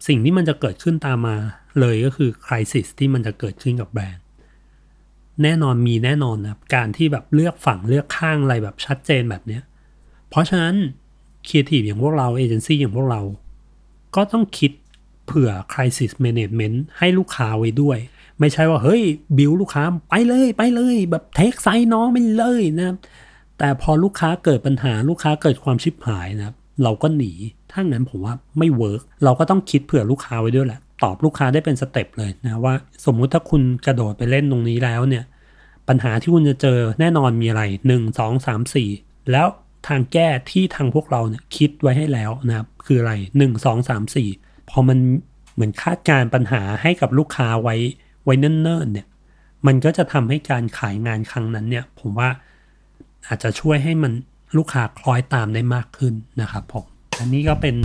[0.08, 1.36] สิ่งที่มันจะเกิดขึ้นตามมา
[1.80, 4.24] เลยก็คือ crisis ที่มันจะเกิดขึ้นกับแบรนด์
[5.42, 9.62] แน่นอนมีแน่นอนนะการที่แบบเลือกฝั่งเลือกข้างอะไรแบบชัดเจนแบบเนี้ย
[10.30, 10.74] เพราะฉะนั้น
[11.46, 13.20] ครีเอทีฟอย่างพวกเราเอเจนซี่อย่างพวกเรา
[14.16, 14.72] ก็ต้องคิด
[15.26, 17.98] เผื่อ crisis management ให้ลูกค้าไว้ด้วย
[18.40, 19.02] ไม่ใช่ว่าเฮ้ย
[19.38, 22.96] บิวลูกค้าไปเลยไปเลย แบบ take side น้องไปเลยนะครับ
[23.60, 27.32] แต่พอลูกค้าเกิดปัญหาลูกค้าเกิดความชิบหายนะครับเราก็หนี
[27.72, 32.74] ถ้างั้นผมว่าไม่ work เราก็ต้องคิดเผื่อลูกค้าไว้ด้วยแหละตอบลูกค้าได้เป็น step เลยนะว่า
[33.06, 35.24] สมมุติถ้าคุณกระโดดไปเล่นตรงนี้แล้วเนี่ย
[35.88, 39.46] ปัญหาที่คุณจะเจอแน่นอนมีอะไร 1 2 3 4 แล้ว
[39.88, 44.98] ทางแก้ที่ทางพวกเราเนี่ยคิดไว้ให้แล้วนะครับ คืออะไร 1 2 3 4 พอมัน
[45.54, 47.76] เหมือนคาดการปัญหาให้กับลูกค้าไว้
[48.24, 49.06] ไว้เนิ่นๆเนี่ย
[49.66, 52.28] มันก็จะทำให้การขายงานครั้งนั้นเนี่ย ผมว่า
[53.30, 54.12] อาจจะช่วยให้มัน
[54.56, 56.84] ลูกค้าคล้อยตามได้มากขึ้นนะครับผม
[57.20, 57.76] อันนี้ก็เป็น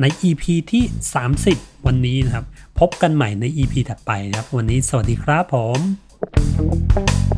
[0.00, 0.84] ใน EP ที่
[1.34, 2.44] 30 วันนี้นะครับ
[2.80, 7.35] พบกันใหม่ใน EP ถัดไปนะครับ วันนี้สวัสดีครับผม